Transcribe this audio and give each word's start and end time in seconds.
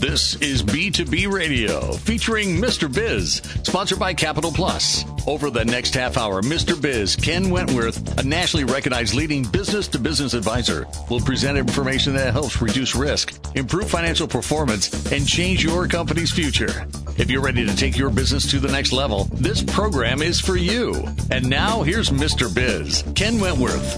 This 0.00 0.34
is 0.36 0.62
B2B 0.62 1.30
Radio 1.30 1.92
featuring 1.92 2.56
Mr. 2.56 2.90
Biz, 2.90 3.42
sponsored 3.64 3.98
by 3.98 4.14
Capital 4.14 4.50
Plus. 4.50 5.04
Over 5.26 5.50
the 5.50 5.62
next 5.62 5.92
half 5.92 6.16
hour, 6.16 6.40
Mr. 6.40 6.80
Biz, 6.80 7.16
Ken 7.16 7.50
Wentworth, 7.50 8.18
a 8.18 8.22
nationally 8.22 8.64
recognized 8.64 9.12
leading 9.12 9.44
business 9.44 9.88
to 9.88 9.98
business 9.98 10.32
advisor, 10.32 10.86
will 11.10 11.20
present 11.20 11.58
information 11.58 12.14
that 12.14 12.32
helps 12.32 12.62
reduce 12.62 12.94
risk, 12.94 13.38
improve 13.56 13.90
financial 13.90 14.26
performance, 14.26 15.12
and 15.12 15.28
change 15.28 15.62
your 15.62 15.86
company's 15.86 16.32
future. 16.32 16.86
If 17.18 17.30
you're 17.30 17.42
ready 17.42 17.66
to 17.66 17.76
take 17.76 17.98
your 17.98 18.08
business 18.08 18.50
to 18.52 18.58
the 18.58 18.72
next 18.72 18.92
level, 18.92 19.24
this 19.34 19.62
program 19.62 20.22
is 20.22 20.40
for 20.40 20.56
you. 20.56 20.94
And 21.30 21.50
now 21.50 21.82
here's 21.82 22.08
Mr. 22.08 22.52
Biz, 22.52 23.04
Ken 23.14 23.38
Wentworth. 23.38 23.96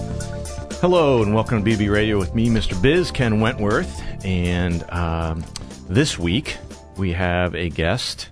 Hello 0.81 1.23
and 1.23 1.33
welcome 1.33 1.63
to 1.63 1.71
BB 1.71 1.89
Radio 1.89 2.19
with 2.19 2.35
me, 2.35 2.49
Mr. 2.49 2.79
Biz, 2.81 3.09
Ken 3.09 3.39
Wentworth. 3.39 4.01
And 4.25 4.83
um, 4.89 5.45
this 5.93 6.17
week 6.17 6.57
we 6.97 7.11
have 7.11 7.53
a 7.53 7.69
guest 7.69 8.29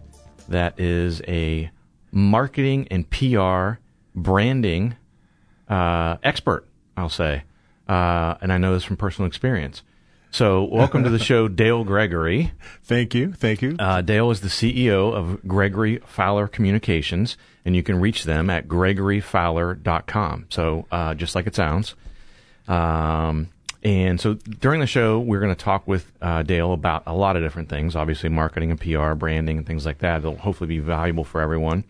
that 0.50 0.80
is 0.80 1.22
a 1.28 1.70
marketing 2.12 2.88
and 2.90 3.08
PR 3.12 3.74
branding 4.16 4.96
uh, 5.70 6.18
expert, 6.24 6.66
I'll 6.98 7.08
say. 7.08 7.44
Uh, 7.88 8.34
and 8.42 8.52
I 8.52 8.58
know 8.58 8.74
this 8.74 8.84
from 8.84 8.98
personal 8.98 9.28
experience. 9.28 9.84
So, 10.32 10.64
welcome 10.64 11.04
to 11.04 11.12
the 11.12 11.20
show, 11.20 11.48
Dale 11.50 11.84
Gregory. 11.84 12.52
Thank 12.84 13.14
you. 13.14 13.32
Thank 13.34 13.62
you. 13.62 13.76
Uh, 13.78 14.02
Dale 14.02 14.32
is 14.32 14.42
the 14.42 14.48
CEO 14.48 15.14
of 15.14 15.48
Gregory 15.48 16.00
Fowler 16.08 16.48
Communications, 16.48 17.38
and 17.64 17.76
you 17.76 17.84
can 17.84 18.00
reach 18.00 18.24
them 18.24 18.50
at 18.50 18.68
gregoryfowler.com. 18.68 20.48
So, 20.50 20.88
uh, 20.92 21.14
just 21.14 21.36
like 21.36 21.46
it 21.46 21.54
sounds. 21.54 21.94
Um, 22.68 23.50
and 23.84 24.22
so 24.22 24.36
during 24.36 24.80
the 24.80 24.88
show, 24.88 25.20
we're 25.20 25.40
going 25.40 25.56
to 25.56 25.64
talk 25.64 25.88
with 25.88 26.12
uh, 26.22 26.44
Dale 26.44 26.74
about 26.74 27.04
a 27.08 27.16
lot 27.16 27.36
of 27.36 27.42
different 27.42 27.70
things, 27.70 27.96
obviously 27.96 28.30
marketing 28.30 28.70
and 28.70 28.80
PR, 28.80 29.14
branding, 29.14 29.58
and 29.58 29.66
things 29.66 29.86
like 29.86 30.00
that. 30.00 30.22
They'll 30.22 30.36
hopefully 30.36 30.68
be 30.68 30.80
valuable 30.80 31.24
for 31.24 31.42
everyone. 31.42 31.84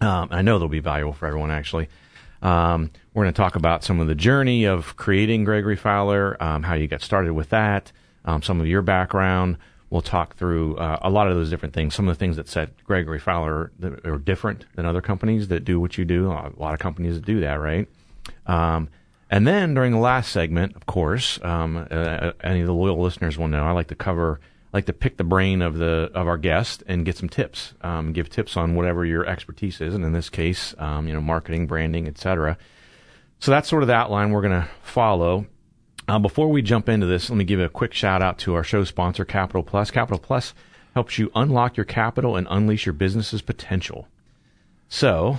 Um, 0.00 0.28
I 0.30 0.40
know 0.40 0.58
they'll 0.58 0.68
be 0.68 0.80
valuable 0.80 1.12
for 1.12 1.26
everyone, 1.26 1.50
actually. 1.50 1.88
Um, 2.40 2.90
we're 3.12 3.24
going 3.24 3.34
to 3.34 3.36
talk 3.36 3.54
about 3.54 3.84
some 3.84 4.00
of 4.00 4.08
the 4.08 4.14
journey 4.14 4.64
of 4.64 4.96
creating 4.96 5.44
Gregory 5.44 5.76
Fowler, 5.76 6.42
um, 6.42 6.62
how 6.62 6.72
you 6.74 6.86
got 6.86 7.02
started 7.02 7.34
with 7.34 7.50
that, 7.50 7.92
um, 8.24 8.42
some 8.42 8.58
of 8.58 8.66
your 8.66 8.80
background. 8.80 9.58
We'll 9.90 10.00
talk 10.00 10.36
through 10.36 10.76
uh, 10.76 11.00
a 11.02 11.10
lot 11.10 11.28
of 11.28 11.34
those 11.34 11.50
different 11.50 11.74
things. 11.74 11.94
Some 11.94 12.08
of 12.08 12.16
the 12.16 12.18
things 12.18 12.36
that 12.36 12.48
set 12.48 12.82
Gregory 12.84 13.18
Fowler 13.18 13.72
are 14.04 14.18
different 14.18 14.64
than 14.74 14.86
other 14.86 15.02
companies 15.02 15.48
that 15.48 15.64
do 15.64 15.80
what 15.80 15.98
you 15.98 16.04
do. 16.04 16.30
A 16.30 16.52
lot 16.56 16.72
of 16.72 16.78
companies 16.78 17.16
that 17.16 17.26
do 17.26 17.40
that, 17.40 17.54
right? 17.54 17.88
Um, 18.46 18.88
and 19.30 19.46
then 19.46 19.74
during 19.74 19.92
the 19.92 19.98
last 19.98 20.32
segment, 20.32 20.74
of 20.74 20.86
course, 20.86 21.38
um, 21.42 21.86
uh, 21.90 22.32
any 22.42 22.60
of 22.60 22.66
the 22.66 22.74
loyal 22.74 23.00
listeners 23.00 23.38
will 23.38 23.46
know 23.46 23.64
I 23.64 23.70
like 23.70 23.86
to 23.88 23.94
cover, 23.94 24.40
I 24.42 24.76
like 24.76 24.86
to 24.86 24.92
pick 24.92 25.16
the 25.16 25.24
brain 25.24 25.62
of 25.62 25.78
the 25.78 26.10
of 26.14 26.26
our 26.26 26.36
guest 26.36 26.82
and 26.88 27.06
get 27.06 27.16
some 27.16 27.28
tips, 27.28 27.74
um, 27.80 28.12
give 28.12 28.28
tips 28.28 28.56
on 28.56 28.74
whatever 28.74 29.04
your 29.04 29.24
expertise 29.24 29.80
is, 29.80 29.94
and 29.94 30.04
in 30.04 30.12
this 30.12 30.28
case, 30.28 30.74
um, 30.78 31.06
you 31.06 31.14
know, 31.14 31.20
marketing, 31.20 31.68
branding, 31.68 32.08
etc. 32.08 32.58
So 33.38 33.52
that's 33.52 33.68
sort 33.68 33.84
of 33.84 33.86
the 33.86 33.94
outline 33.94 34.32
we're 34.32 34.42
going 34.42 34.62
to 34.62 34.68
follow. 34.82 35.46
Uh, 36.08 36.18
before 36.18 36.48
we 36.48 36.60
jump 36.60 36.88
into 36.88 37.06
this, 37.06 37.30
let 37.30 37.36
me 37.36 37.44
give 37.44 37.60
a 37.60 37.68
quick 37.68 37.94
shout 37.94 38.20
out 38.20 38.36
to 38.38 38.54
our 38.54 38.64
show 38.64 38.82
sponsor, 38.82 39.24
Capital 39.24 39.62
Plus. 39.62 39.92
Capital 39.92 40.18
Plus 40.18 40.54
helps 40.94 41.18
you 41.18 41.30
unlock 41.36 41.76
your 41.76 41.84
capital 41.84 42.34
and 42.34 42.48
unleash 42.50 42.84
your 42.84 42.92
business's 42.92 43.42
potential. 43.42 44.08
So, 44.88 45.38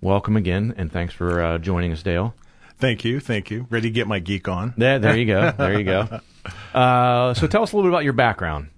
welcome 0.00 0.34
again, 0.34 0.72
and 0.78 0.90
thanks 0.90 1.12
for 1.12 1.42
uh, 1.42 1.58
joining 1.58 1.92
us, 1.92 2.02
Dale. 2.02 2.34
Thank 2.78 3.04
you. 3.04 3.20
Thank 3.20 3.50
you. 3.50 3.66
Ready 3.70 3.88
to 3.88 3.92
get 3.92 4.06
my 4.06 4.18
geek 4.18 4.48
on. 4.48 4.74
There, 4.76 4.98
there 4.98 5.16
you 5.16 5.26
go. 5.26 5.50
There 5.52 5.78
you 5.78 5.84
go. 5.84 6.20
Uh, 6.72 7.34
so 7.34 7.46
tell 7.46 7.62
us 7.62 7.72
a 7.72 7.76
little 7.76 7.90
bit 7.90 7.94
about 7.94 8.04
your 8.04 8.14
background. 8.14 8.68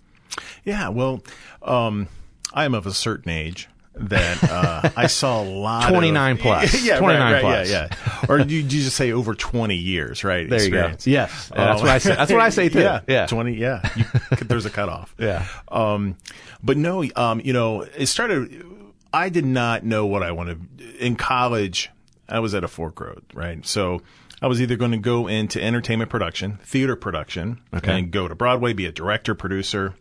Yeah. 0.65 0.89
Well, 0.89 1.23
um, 1.63 2.09
I 2.53 2.65
am 2.65 2.75
of 2.75 2.87
a 2.87 2.93
certain 2.93 3.31
age 3.31 3.69
that 3.95 4.43
uh, 4.43 4.91
I 4.97 5.07
saw 5.07 5.43
a 5.43 5.45
lot 5.45 5.89
29 5.89 6.33
of, 6.33 6.39
plus. 6.41 6.83
yeah, 6.83 6.99
29 6.99 7.21
right, 7.23 7.33
right, 7.33 7.41
plus. 7.43 7.71
Yeah, 7.71 7.89
yeah. 7.91 8.27
Or 8.29 8.41
you, 8.41 8.59
you 8.59 8.69
just 8.69 8.97
say 8.97 9.13
over 9.13 9.35
20 9.35 9.77
years, 9.77 10.25
right? 10.25 10.49
There 10.49 10.59
experience. 10.59 11.07
you 11.07 11.13
go. 11.13 11.21
Yes. 11.21 11.53
Yeah, 11.55 11.65
that's 11.65 11.83
what 11.83 11.91
I 11.91 11.99
say. 11.99 12.15
That's 12.17 12.33
what 12.33 12.41
I 12.41 12.49
say 12.49 12.69
too. 12.69 12.81
yeah. 12.81 13.01
Yeah. 13.07 13.27
20, 13.27 13.55
yeah. 13.55 13.89
You, 13.97 14.05
there's 14.47 14.67
a 14.67 14.71
cutoff. 14.71 15.15
Yeah. 15.21 15.47
Um, 15.69 16.17
but 16.63 16.77
no, 16.77 17.05
um, 17.15 17.41
you 17.41 17.53
know, 17.53 17.83
it 17.83 18.07
started, 18.07 18.65
I 19.13 19.29
did 19.29 19.45
not 19.45 19.85
know 19.85 20.07
what 20.07 20.23
I 20.23 20.33
wanted. 20.33 20.81
In 20.99 21.15
college, 21.17 21.91
I 22.31 22.39
was 22.41 22.55
at 22.55 22.65
a 22.65 22.69
fork 22.69 23.01
road, 23.01 23.23
right? 23.35 23.65
So 23.67 24.03
I 24.41 24.47
was 24.47 24.61
either 24.63 24.77
going 24.77 24.93
to 24.93 24.99
go 24.99 25.27
into 25.27 25.63
entertainment 25.63 26.11
production, 26.11 26.59
theater 26.63 26.97
production, 26.97 27.61
Okay. 27.75 27.99
and 27.99 28.11
go 28.11 28.29
to 28.29 28.35
Broadway, 28.35 28.73
be 28.73 28.87
a 28.87 28.93
director, 28.93 29.35
producer. 29.35 29.95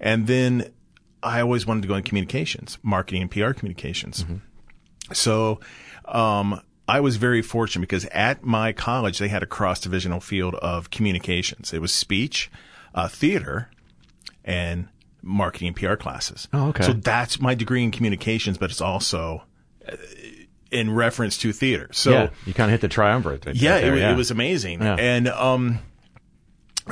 And 0.00 0.26
then 0.26 0.72
I 1.22 1.40
always 1.40 1.66
wanted 1.66 1.82
to 1.82 1.88
go 1.88 1.94
in 1.96 2.02
communications, 2.02 2.78
marketing 2.82 3.22
and 3.22 3.30
PR 3.30 3.52
communications. 3.52 4.24
So, 5.12 5.60
um, 6.04 6.60
I 6.88 7.00
was 7.00 7.16
very 7.16 7.42
fortunate 7.42 7.80
because 7.80 8.04
at 8.06 8.44
my 8.44 8.72
college, 8.72 9.18
they 9.18 9.26
had 9.28 9.42
a 9.42 9.46
cross 9.46 9.80
divisional 9.80 10.20
field 10.20 10.54
of 10.56 10.90
communications. 10.90 11.72
It 11.72 11.80
was 11.80 11.92
speech, 11.92 12.48
uh, 12.94 13.08
theater, 13.08 13.70
and 14.44 14.88
marketing 15.20 15.68
and 15.68 15.76
PR 15.76 15.94
classes. 15.96 16.46
Oh, 16.52 16.68
okay. 16.68 16.84
So 16.84 16.92
that's 16.92 17.40
my 17.40 17.56
degree 17.56 17.82
in 17.82 17.90
communications, 17.90 18.56
but 18.58 18.70
it's 18.70 18.80
also 18.80 19.42
in 20.70 20.92
reference 20.92 21.38
to 21.38 21.52
theater. 21.52 21.88
So, 21.92 22.10
yeah. 22.10 22.30
You 22.44 22.54
kind 22.54 22.70
of 22.70 22.72
hit 22.72 22.80
the 22.80 22.88
triumvirate. 22.88 23.46
right 23.46 23.54
yeah, 23.54 23.80
there, 23.80 23.94
it, 23.94 24.00
yeah. 24.00 24.12
it 24.12 24.16
was 24.16 24.30
amazing. 24.30 24.82
Yeah. 24.82 24.96
And 24.96 25.28
um, 25.28 25.78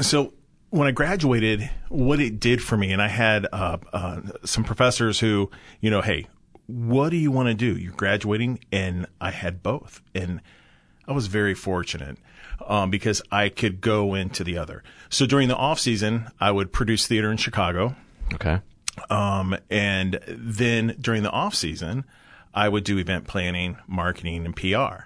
so 0.00 0.32
when 0.70 0.88
I 0.88 0.90
graduated, 0.90 1.70
what 1.88 2.20
it 2.20 2.40
did 2.40 2.62
for 2.62 2.76
me, 2.76 2.92
and 2.92 3.00
I 3.00 3.08
had 3.08 3.46
uh, 3.52 3.78
uh, 3.92 4.20
some 4.44 4.64
professors 4.64 5.20
who, 5.20 5.50
you 5.80 5.90
know, 5.90 6.00
hey, 6.00 6.26
what 6.66 7.10
do 7.10 7.16
you 7.16 7.30
want 7.30 7.48
to 7.48 7.54
do? 7.54 7.76
You're 7.76 7.92
graduating, 7.92 8.60
and 8.72 9.06
I 9.20 9.30
had 9.30 9.62
both, 9.62 10.02
and 10.14 10.40
I 11.06 11.12
was 11.12 11.26
very 11.26 11.54
fortunate 11.54 12.18
um, 12.66 12.90
because 12.90 13.22
I 13.30 13.50
could 13.50 13.80
go 13.80 14.14
into 14.14 14.44
the 14.44 14.58
other. 14.58 14.82
So 15.10 15.26
during 15.26 15.48
the 15.48 15.56
off 15.56 15.78
season, 15.78 16.28
I 16.40 16.50
would 16.50 16.72
produce 16.72 17.06
theater 17.06 17.30
in 17.30 17.36
Chicago. 17.36 17.94
Okay. 18.32 18.60
Um, 19.10 19.56
and 19.70 20.20
then 20.26 20.96
during 21.00 21.22
the 21.22 21.30
off 21.30 21.54
season, 21.54 22.04
I 22.54 22.68
would 22.68 22.84
do 22.84 22.98
event 22.98 23.26
planning, 23.26 23.76
marketing, 23.86 24.44
and 24.46 24.54
PR. 24.54 25.04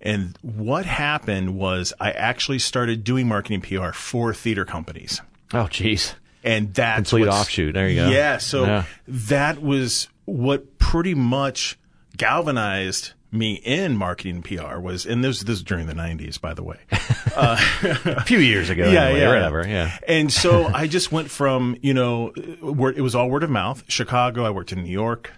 And 0.00 0.38
what 0.42 0.86
happened 0.86 1.56
was 1.56 1.92
I 1.98 2.12
actually 2.12 2.60
started 2.60 3.02
doing 3.02 3.26
marketing 3.26 3.60
PR 3.62 3.90
for 3.92 4.32
theater 4.32 4.64
companies. 4.64 5.20
Oh, 5.52 5.64
jeez. 5.64 6.14
And 6.44 6.72
that's 6.74 7.10
Complete 7.10 7.28
offshoot. 7.28 7.74
There 7.74 7.88
you 7.88 7.96
go. 8.02 8.08
Yeah. 8.10 8.38
So 8.38 8.64
Yeah. 8.66 8.84
that 9.08 9.60
was 9.60 10.08
what 10.26 10.78
pretty 10.78 11.14
much 11.14 11.76
galvanized 12.16 13.12
me 13.32 13.54
in 13.54 13.96
marketing 13.96 14.36
and 14.36 14.44
PR 14.44 14.78
was, 14.78 15.04
and 15.06 15.22
this, 15.24 15.40
this 15.40 15.48
was 15.48 15.62
during 15.62 15.86
the 15.86 15.94
90s, 15.94 16.40
by 16.40 16.54
the 16.54 16.62
way. 16.62 16.78
Uh, 17.36 17.58
A 18.06 18.22
few 18.24 18.38
years 18.38 18.70
ago. 18.70 18.84
anyway, 18.88 19.20
or 19.22 19.28
whatever. 19.28 19.68
Yeah. 19.68 19.98
And 20.08 20.32
so 20.32 20.64
I 20.74 20.86
just 20.86 21.12
went 21.12 21.30
from, 21.30 21.76
you 21.82 21.92
know, 21.92 22.32
word, 22.62 22.96
it 22.96 23.02
was 23.02 23.14
all 23.14 23.28
word 23.28 23.42
of 23.42 23.50
mouth. 23.50 23.84
Chicago, 23.88 24.42
I 24.46 24.48
worked 24.50 24.72
in 24.72 24.82
New 24.82 24.90
York, 24.90 25.32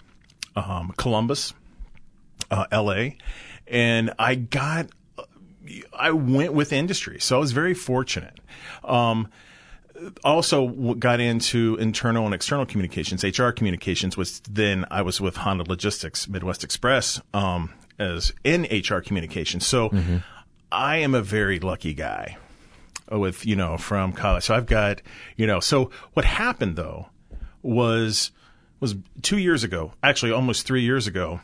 um, 0.58 0.92
Columbus, 0.96 1.54
uh, 2.50 2.66
LA, 2.72 3.10
and 3.66 4.12
I 4.18 4.34
got, 4.34 4.88
I 5.92 6.10
went 6.12 6.52
with 6.52 6.72
industry. 6.72 7.20
So 7.20 7.36
I 7.36 7.40
was 7.40 7.52
very 7.52 7.74
fortunate. 7.74 8.38
Um, 8.84 9.28
also 10.22 10.68
got 10.94 11.20
into 11.20 11.76
internal 11.76 12.24
and 12.24 12.34
external 12.34 12.64
communications, 12.64 13.24
HR 13.24 13.50
communications, 13.50 14.16
which 14.16 14.40
then 14.44 14.84
I 14.90 15.02
was 15.02 15.20
with 15.20 15.36
Honda 15.36 15.64
Logistics, 15.64 16.28
Midwest 16.28 16.62
Express, 16.62 17.20
um, 17.34 17.72
as 17.98 18.32
in 18.44 18.62
HR 18.70 19.00
communications. 19.00 19.66
So 19.66 19.90
I 20.70 20.98
am 20.98 21.14
a 21.14 21.22
very 21.22 21.58
lucky 21.58 21.94
guy 21.94 22.36
with, 23.10 23.44
you 23.44 23.56
know, 23.56 23.76
from 23.76 24.12
college. 24.12 24.44
So 24.44 24.54
I've 24.54 24.66
got, 24.66 25.02
you 25.36 25.46
know, 25.46 25.58
so 25.60 25.90
what 26.12 26.24
happened 26.24 26.76
though 26.76 27.08
was, 27.62 28.30
was 28.80 28.96
two 29.22 29.38
years 29.38 29.64
ago, 29.64 29.92
actually 30.02 30.32
almost 30.32 30.66
three 30.66 30.82
years 30.82 31.06
ago, 31.06 31.40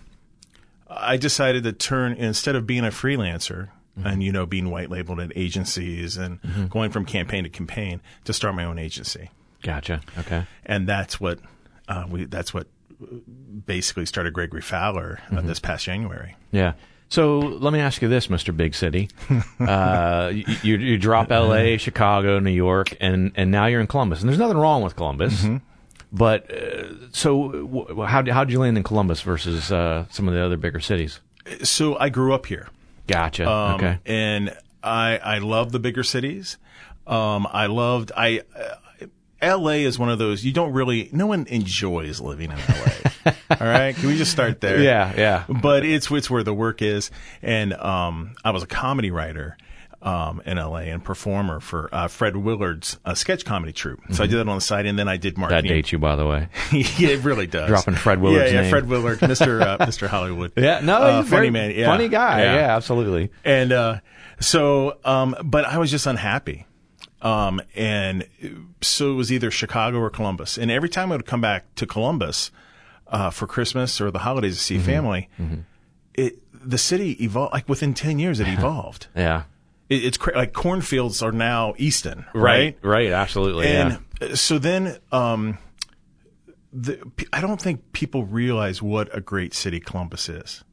I 0.89 1.17
decided 1.17 1.65
to 1.65 1.73
turn, 1.73 2.13
instead 2.15 2.55
of 2.57 2.67
being 2.67 2.85
a 2.85 2.91
freelancer, 2.91 3.71
and 4.05 4.23
you 4.23 4.33
know 4.33 4.45
being 4.45 4.71
white 4.71 4.91
labeled 4.91 5.21
at 5.21 5.31
agencies 5.37 6.17
and 6.17 6.41
going 6.69 6.91
from 6.91 7.05
campaign 7.05 7.45
to 7.45 7.49
campaign 7.51 8.01
to 8.25 8.33
start 8.33 8.55
my 8.57 8.65
own 8.65 8.77
agency 8.77 9.31
Gotcha. 9.63 10.01
Okay. 10.19 10.45
and 10.67 10.89
that's 10.89 11.21
what 11.21 11.39
uh, 11.87 12.05
we 12.11 12.25
that's 12.25 12.53
what 12.53 12.67
basically 13.67 14.07
started 14.07 14.33
Gregory 14.33 14.63
Fowler 14.63 15.21
uh, 15.31 15.41
this 15.43 15.59
past 15.61 15.85
January. 15.85 16.37
Yeah. 16.51 16.73
So 17.09 17.39
let 17.39 17.73
me 17.73 17.81
ask 17.81 18.03
you 18.03 18.09
this, 18.09 18.29
Mr. 18.29 18.57
Big 18.57 18.75
City. 18.75 19.09
Uh, 19.61 20.33
you, 20.63 20.77
you 20.77 20.99
drop 20.99 21.31
L.A., 21.31 21.77
Chicago, 21.79 22.39
New 22.39 22.51
York, 22.51 22.97
and, 23.01 23.33
and 23.37 23.51
now 23.51 23.67
you're 23.67 23.81
in 23.81 23.87
Columbus. 23.87 24.21
And 24.21 24.29
there's 24.29 24.39
nothing 24.39 24.57
wrong 24.59 24.83
with 24.83 24.97
Columbus. 24.97 25.45
But 26.15 26.49
uh, 26.49 27.11
so 27.11 27.51
w- 27.51 28.03
how 28.05 28.25
how 28.31 28.45
did 28.45 28.53
you 28.53 28.61
land 28.61 28.77
in 28.77 28.85
Columbus 28.85 29.21
versus 29.21 29.73
uh, 29.73 30.07
some 30.11 30.29
of 30.29 30.35
the 30.35 30.41
other 30.41 30.57
bigger 30.57 30.79
cities? 30.79 31.19
So 31.65 31.99
I 31.99 32.09
grew 32.09 32.33
up 32.33 32.47
here. 32.47 32.69
Gotcha. 33.09 33.51
Um, 33.51 33.75
okay. 33.75 33.99
And 34.07 34.57
I 34.83 35.19
I 35.19 35.39
love 35.39 35.73
the 35.73 35.81
bigger 35.81 36.05
cities. 36.05 36.57
Um, 37.05 37.49
I 37.51 37.67
loved 37.67 38.13
I 38.17 38.43
uh, 38.57 39.07
L.A. 39.41 39.83
is 39.85 39.99
one 39.99 40.09
of 40.09 40.19
those 40.21 40.45
you 40.45 40.53
don't 40.53 40.73
really. 40.73 41.11
No 41.13 41.27
one 41.27 41.47
enjoys 41.49 42.21
living 42.21 42.53
in 42.53 42.59
L.A. 42.59 43.35
All 43.61 43.67
right, 43.67 43.95
can 43.95 44.07
we 44.07 44.17
just 44.17 44.31
start 44.31 44.61
there? 44.61 44.81
Yeah, 44.81 45.13
yeah. 45.17 45.45
But 45.49 45.85
it's 45.85 46.11
it's 46.13 46.31
where 46.31 46.45
the 46.45 46.55
work 46.55 46.81
is, 46.81 47.11
and 47.43 47.73
um, 47.75 48.37
I 48.45 48.53
was 48.53 48.63
a 48.63 48.67
comedy 48.67 49.11
writer. 49.11 49.57
Um, 50.07 50.43
in 50.45 50.59
LA 50.59 50.81
and 50.93 51.03
performer 51.03 51.61
for 51.61 51.89
uh, 51.91 52.09
Fred 52.09 52.37
Willard's 52.37 52.99
uh, 53.07 53.15
sketch 53.15 53.47
comedy 53.47 53.73
troupe. 53.73 54.01
So 54.13 54.23
I 54.23 54.27
did 54.27 54.37
that 54.37 54.47
on 54.47 54.57
the 54.57 54.61
side, 54.61 54.85
and 54.85 54.99
then 54.99 55.09
I 55.09 55.17
did 55.17 55.39
Mark. 55.39 55.49
That 55.51 55.65
dates 55.65 55.93
you, 55.93 55.99
by 55.99 56.15
the 56.15 56.27
way. 56.27 56.49
yeah, 56.73 57.09
it 57.09 57.25
really 57.25 57.47
does. 57.47 57.69
Dropping 57.71 57.95
Fred 57.95 58.21
Willard's 58.21 58.51
Yeah, 58.53 58.57
yeah, 58.57 58.61
name. 58.65 58.71
Fred 58.71 58.87
Willard, 58.87 59.21
Mr. 59.21 59.63
Uh, 59.63 59.79
Mr. 59.87 60.07
Hollywood. 60.07 60.53
Yeah, 60.59 60.81
no, 60.81 60.97
Uh, 60.99 61.23
he's 61.23 61.31
funny 61.31 61.49
man. 61.49 61.71
Yeah. 61.75 61.87
funny 61.87 62.09
guy. 62.11 62.43
Yeah. 62.43 62.55
Yeah, 62.57 62.77
absolutely. 62.77 63.31
And 63.47 63.73
uh, 63.73 64.01
so, 64.41 64.99
um, 65.07 65.37
but 65.43 65.65
I 65.65 65.79
was 65.79 65.91
just 65.91 66.07
unhappy. 66.07 66.67
Um, 67.23 67.63
and 67.75 68.29
so 68.83 69.11
it 69.11 69.15
was 69.15 69.33
either 69.33 69.51
Chicago 69.51 70.01
or 70.01 70.11
Columbus. 70.11 70.59
And 70.59 70.71
every 70.71 70.91
time 70.91 71.13
I 71.13 71.17
would 71.17 71.25
come 71.25 71.41
back 71.41 71.75
to 71.77 71.87
Columbus 71.87 72.51
uh, 73.07 73.31
for 73.31 73.47
Christmas 73.47 74.03
or 74.03 74.11
the 74.11 74.19
holidays 74.19 74.59
to 74.59 74.63
see 74.63 74.77
Mm-hmm. 74.77 74.85
family, 74.85 75.29
it 76.13 76.41
the 76.53 76.77
city 76.77 77.13
evolved. 77.25 77.55
Like 77.55 77.71
within 77.71 77.95
ten 77.95 78.19
years, 78.19 78.39
it 78.39 78.49
evolved. 78.59 79.07
Yeah. 79.17 79.45
It, 79.89 80.05
it's 80.05 80.17
cra- 80.17 80.35
like 80.37 80.53
cornfields 80.53 81.23
are 81.23 81.33
now 81.33 81.75
Easton, 81.79 82.25
Right. 82.35 82.79
Right. 82.83 83.11
Absolutely. 83.13 83.67
and 83.69 83.99
yeah. 84.21 84.29
uh, 84.29 84.35
so 84.37 84.59
then, 84.59 84.99
um, 85.13 85.59
the, 86.73 86.99
I 87.33 87.41
don't 87.41 87.61
think 87.61 87.93
people 87.93 88.25
realize 88.25 88.83
what 88.83 89.09
a 89.17 89.21
great 89.21 89.55
city 89.55 89.81
Columbus 89.81 90.29
is. 90.29 90.65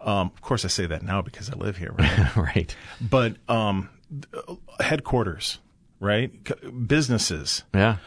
Um, 0.00 0.32
of 0.34 0.40
course, 0.40 0.64
I 0.64 0.68
say 0.68 0.86
that 0.86 1.02
now 1.02 1.22
because 1.22 1.48
I 1.50 1.54
live 1.54 1.76
here, 1.76 1.94
right? 1.96 2.36
right. 2.56 2.76
but 3.00 3.36
um, 3.48 3.88
headquarters, 4.80 5.58
right? 6.00 6.30
Businesses. 6.88 7.62
Yeah. 7.74 7.98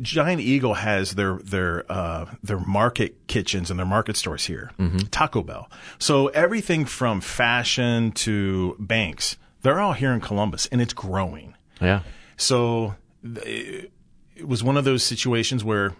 Giant 0.00 0.40
Eagle 0.40 0.74
has 0.74 1.12
their 1.12 1.38
their 1.38 1.90
uh, 1.90 2.26
their 2.42 2.58
market 2.58 3.26
kitchens 3.26 3.70
and 3.70 3.78
their 3.78 3.86
market 3.86 4.16
stores 4.16 4.44
here. 4.46 4.70
Taco 5.10 5.42
Bell. 5.42 5.70
So 5.98 6.28
everything 6.28 6.84
from 6.84 7.20
fashion 7.20 8.12
to 8.12 8.76
banks, 8.78 9.36
they're 9.62 9.80
all 9.80 9.94
here 9.94 10.12
in 10.12 10.20
Columbus, 10.20 10.66
and 10.66 10.80
it's 10.80 10.92
growing. 10.92 11.54
Yeah. 11.80 12.00
So 12.36 12.94
it 13.22 13.90
was 14.44 14.62
one 14.62 14.76
of 14.76 14.84
those 14.84 15.02
situations 15.02 15.64
where 15.64 15.94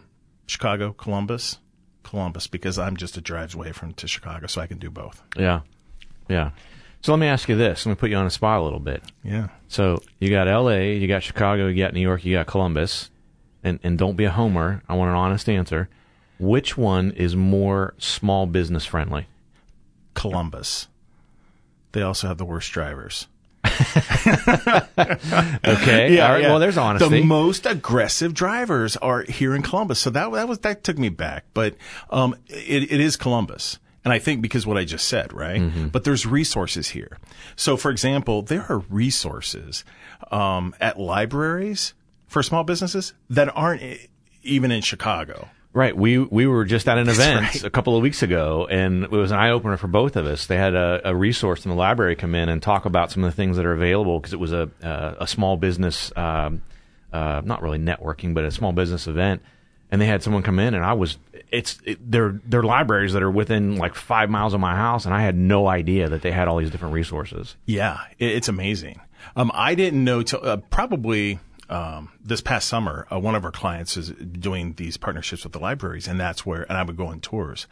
Chicago, 0.47 0.93
Columbus, 0.93 1.59
Columbus, 2.03 2.47
because 2.47 2.79
I'm 2.79 2.97
just 2.97 3.17
a 3.17 3.21
drive 3.21 3.55
away 3.55 3.73
from 3.73 3.95
to 3.95 4.07
Chicago, 4.07 4.47
so 4.47 4.61
I 4.61 4.67
can 4.67 4.79
do 4.79 4.91
both. 4.91 5.23
Yeah. 5.37 5.61
Yeah. 6.29 6.51
So 7.01 7.13
let 7.13 7.19
me 7.19 7.27
ask 7.27 7.49
you 7.49 7.57
this. 7.57 7.85
Let 7.85 7.91
me 7.91 7.97
put 7.97 8.11
you 8.11 8.17
on 8.17 8.25
the 8.25 8.31
spot 8.31 8.61
a 8.61 8.63
little 8.63 8.81
bit. 8.81 9.03
Yeah. 9.23 9.49
So 9.69 10.03
you 10.21 10.31
got 10.31 10.49
L.A., 10.49 10.97
you 10.97 11.07
got 11.07 11.23
Chicago, 11.23 11.67
you 11.69 11.83
got 11.83 11.93
New 11.93 12.01
York, 12.01 12.25
you 12.25 12.35
got 12.35 12.47
Columbus, 12.47 13.11
and 13.65 13.81
and 13.83 13.99
don't 13.99 14.17
be 14.17 14.25
a 14.25 14.31
homer. 14.31 14.83
I 14.89 14.95
want 14.95 15.11
an 15.11 15.17
honest 15.17 15.49
answer. 15.49 15.89
Which 16.39 16.77
one 16.77 17.11
is 17.13 17.35
more 17.35 17.95
small 17.99 18.47
business 18.47 18.85
friendly? 18.85 19.27
Columbus. 20.15 20.89
They 21.93 22.03
also 22.03 22.29
have 22.29 22.39
the 22.39 22.45
worst 22.45 22.71
drivers. 22.73 23.29
Okay. 25.67 26.21
All 26.21 26.33
right. 26.33 26.43
Well, 26.43 26.59
there's 26.59 26.77
honesty. 26.77 27.09
The 27.09 27.25
most 27.25 27.67
aggressive 27.67 28.35
drivers 28.35 28.97
are 28.99 29.23
here 29.23 29.55
in 29.55 29.63
Columbus. 29.63 29.99
So 29.99 30.11
that 30.11 30.31
that 30.33 30.49
was 30.49 30.59
that 30.61 30.85
took 30.85 30.99
me 30.99 31.09
back, 31.09 31.45
but 31.55 31.75
um, 32.11 32.37
it, 32.47 32.93
it 32.93 33.01
is 33.01 33.17
Columbus. 33.17 33.79
And 34.05 34.13
I 34.13 34.19
think 34.19 34.43
because 34.43 34.67
what 34.67 34.77
I 34.77 34.85
just 34.85 35.09
said, 35.09 35.33
right? 35.33 35.61
Mm-hmm. 35.61 35.89
But 35.89 36.05
there's 36.05 36.27
resources 36.27 36.91
here. 36.91 37.19
So, 37.57 37.77
for 37.79 37.91
example, 37.91 38.43
there 38.43 38.67
are 38.69 38.81
resources 38.91 39.83
um, 40.31 40.75
at 40.79 41.01
libraries 41.01 41.95
for 42.35 42.43
small 42.43 42.65
businesses 42.65 43.15
that 43.31 43.49
aren't 43.57 43.81
even 44.43 44.73
in 44.73 44.83
Chicago. 44.83 45.49
Right. 45.73 45.97
We 45.97 46.19
we 46.19 46.47
were 46.47 46.65
just 46.65 46.89
at 46.89 46.99
an 46.99 47.09
event 47.09 47.41
right. 47.41 47.65
a 47.65 47.71
couple 47.71 47.97
of 47.97 48.03
weeks 48.03 48.23
ago, 48.23 48.67
and 48.69 49.05
it 49.05 49.11
was 49.11 49.31
an 49.31 49.39
eye 49.39 49.51
opener 49.51 49.77
for 49.77 49.87
both 49.87 50.17
of 50.17 50.27
us. 50.27 50.47
They 50.47 50.57
had 50.57 50.75
a, 50.75 51.01
a 51.05 51.15
resource 51.15 51.65
in 51.65 51.71
the 51.71 51.77
library 51.77 52.17
come 52.17 52.35
in 52.35 52.49
and 52.49 52.61
talk 52.61 52.87
about 52.87 53.13
some 53.13 53.23
of 53.25 53.31
the 53.31 53.37
things 53.37 53.57
that 53.57 53.65
are 53.65 53.73
available 53.73 54.19
because 54.19 54.33
it 54.33 54.41
was 54.41 54.53
a 54.53 54.69
uh, 54.83 55.15
a 55.21 55.27
small 55.29 55.57
business, 55.57 56.13
um, 56.17 56.63
uh, 57.13 57.41
not 57.45 57.63
really 57.63 57.79
networking, 57.79 58.35
but 58.35 58.45
a 58.45 58.51
small 58.51 58.73
business 58.73 59.07
event. 59.07 59.41
And 59.91 60.01
they 60.01 60.07
had 60.07 60.25
someone 60.25 60.43
come 60.43 60.59
in, 60.59 60.75
and 60.75 60.85
I 60.85 60.95
was 60.95 61.19
it's 61.53 61.79
it, 61.85 61.99
they're 62.11 62.41
they're 62.47 62.65
libraries 62.65 63.13
that 63.13 63.23
are 63.23 63.31
within 63.31 63.77
like 63.77 63.95
five 63.95 64.29
miles 64.29 64.55
of 64.55 64.61
my 64.61 64.75
house, 64.75 65.07
and 65.07 65.15
I 65.15 65.23
had 65.23 65.37
no 65.37 65.69
idea 65.69 66.09
that 66.09 66.23
they 66.23 66.33
had 66.33 66.49
all 66.49 66.59
these 66.59 66.71
different 66.71 66.95
resources. 66.95 67.55
Yeah, 67.65 67.99
it, 68.19 68.31
it's 68.33 68.49
amazing. 68.49 69.01
Um, 69.37 69.53
I 69.55 69.75
didn't 69.77 70.03
know 70.03 70.23
till 70.23 70.41
uh, 70.43 70.57
probably 70.57 71.39
um, 71.69 72.11
this 72.25 72.41
past 72.41 72.69
summer. 72.69 73.07
Uh, 73.13 73.19
one 73.19 73.35
of 73.35 73.45
our 73.45 73.51
clients 73.53 73.97
is 73.97 74.11
doing 74.11 74.75
these 74.75 74.97
partnerships 74.97 75.45
with 75.45 75.53
the 75.53 75.59
libraries, 75.59 76.07
and 76.09 76.19
that's 76.21 76.45
where. 76.45 76.63
And 76.63 76.77
I 76.79 76.83
would 76.83 76.97
go 76.97 77.07
on 77.07 77.21
tours, 77.21 77.67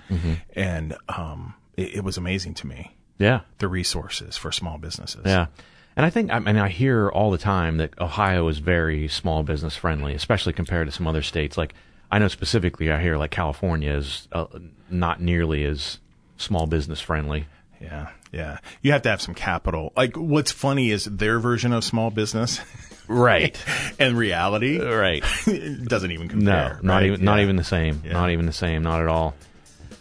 and 0.55 0.97
um, 1.09 1.55
it, 1.77 1.97
it 1.97 2.05
was 2.05 2.17
amazing 2.17 2.55
to 2.55 2.67
me 2.67 2.97
Yeah. 3.19 3.41
the 3.59 3.69
resources 3.69 4.37
for 4.37 4.53
small 4.53 4.79
businesses. 4.79 5.23
Yeah. 5.27 5.47
And 5.95 6.07
I 6.07 6.11
think, 6.11 6.31
I 6.33 6.39
mean, 6.39 6.57
I 6.57 6.69
hear 6.69 7.11
all 7.11 7.31
the 7.31 7.37
time 7.39 7.77
that 7.77 7.99
Ohio 8.01 8.49
is 8.49 8.59
very 8.59 9.09
small 9.09 9.43
business 9.43 9.77
friendly, 9.77 10.15
especially 10.15 10.55
compared 10.55 10.87
to 10.89 10.93
some 10.93 11.07
other 11.07 11.21
states. 11.23 11.59
Like, 11.59 11.75
I 12.11 12.19
know 12.19 12.29
specifically, 12.29 12.91
I 12.91 13.01
hear 13.03 13.19
like 13.19 13.31
California 13.31 13.93
is 13.93 14.27
uh, 14.33 14.47
not 14.89 15.21
nearly 15.21 15.65
as 15.65 15.99
small 16.39 16.67
business 16.67 17.01
friendly. 17.01 17.47
yeah, 17.81 18.09
yeah. 18.33 18.59
You 18.81 18.93
have 18.93 19.03
to 19.03 19.11
have 19.11 19.21
some 19.23 19.35
capital. 19.35 19.93
Like, 19.97 20.17
what's 20.17 20.51
funny 20.51 20.91
is 20.91 21.05
their 21.05 21.39
version 21.39 21.73
of 21.73 21.85
small 21.85 22.11
business 22.11 22.61
Right. 23.09 23.57
and 23.99 24.17
reality 24.17 24.79
right. 24.81 25.23
doesn't 25.85 26.11
even 26.11 26.39
No, 26.39 26.77
not 26.83 26.95
right? 26.95 27.07
even, 27.07 27.25
not 27.25 27.41
even 27.41 27.57
the 27.57 27.65
same. 27.65 28.03
Yeah. 28.05 28.13
Not 28.15 28.31
even 28.31 28.47
the 28.47 28.53
same. 28.53 28.83
Not 28.83 29.01
at 29.03 29.09
all. 29.09 29.35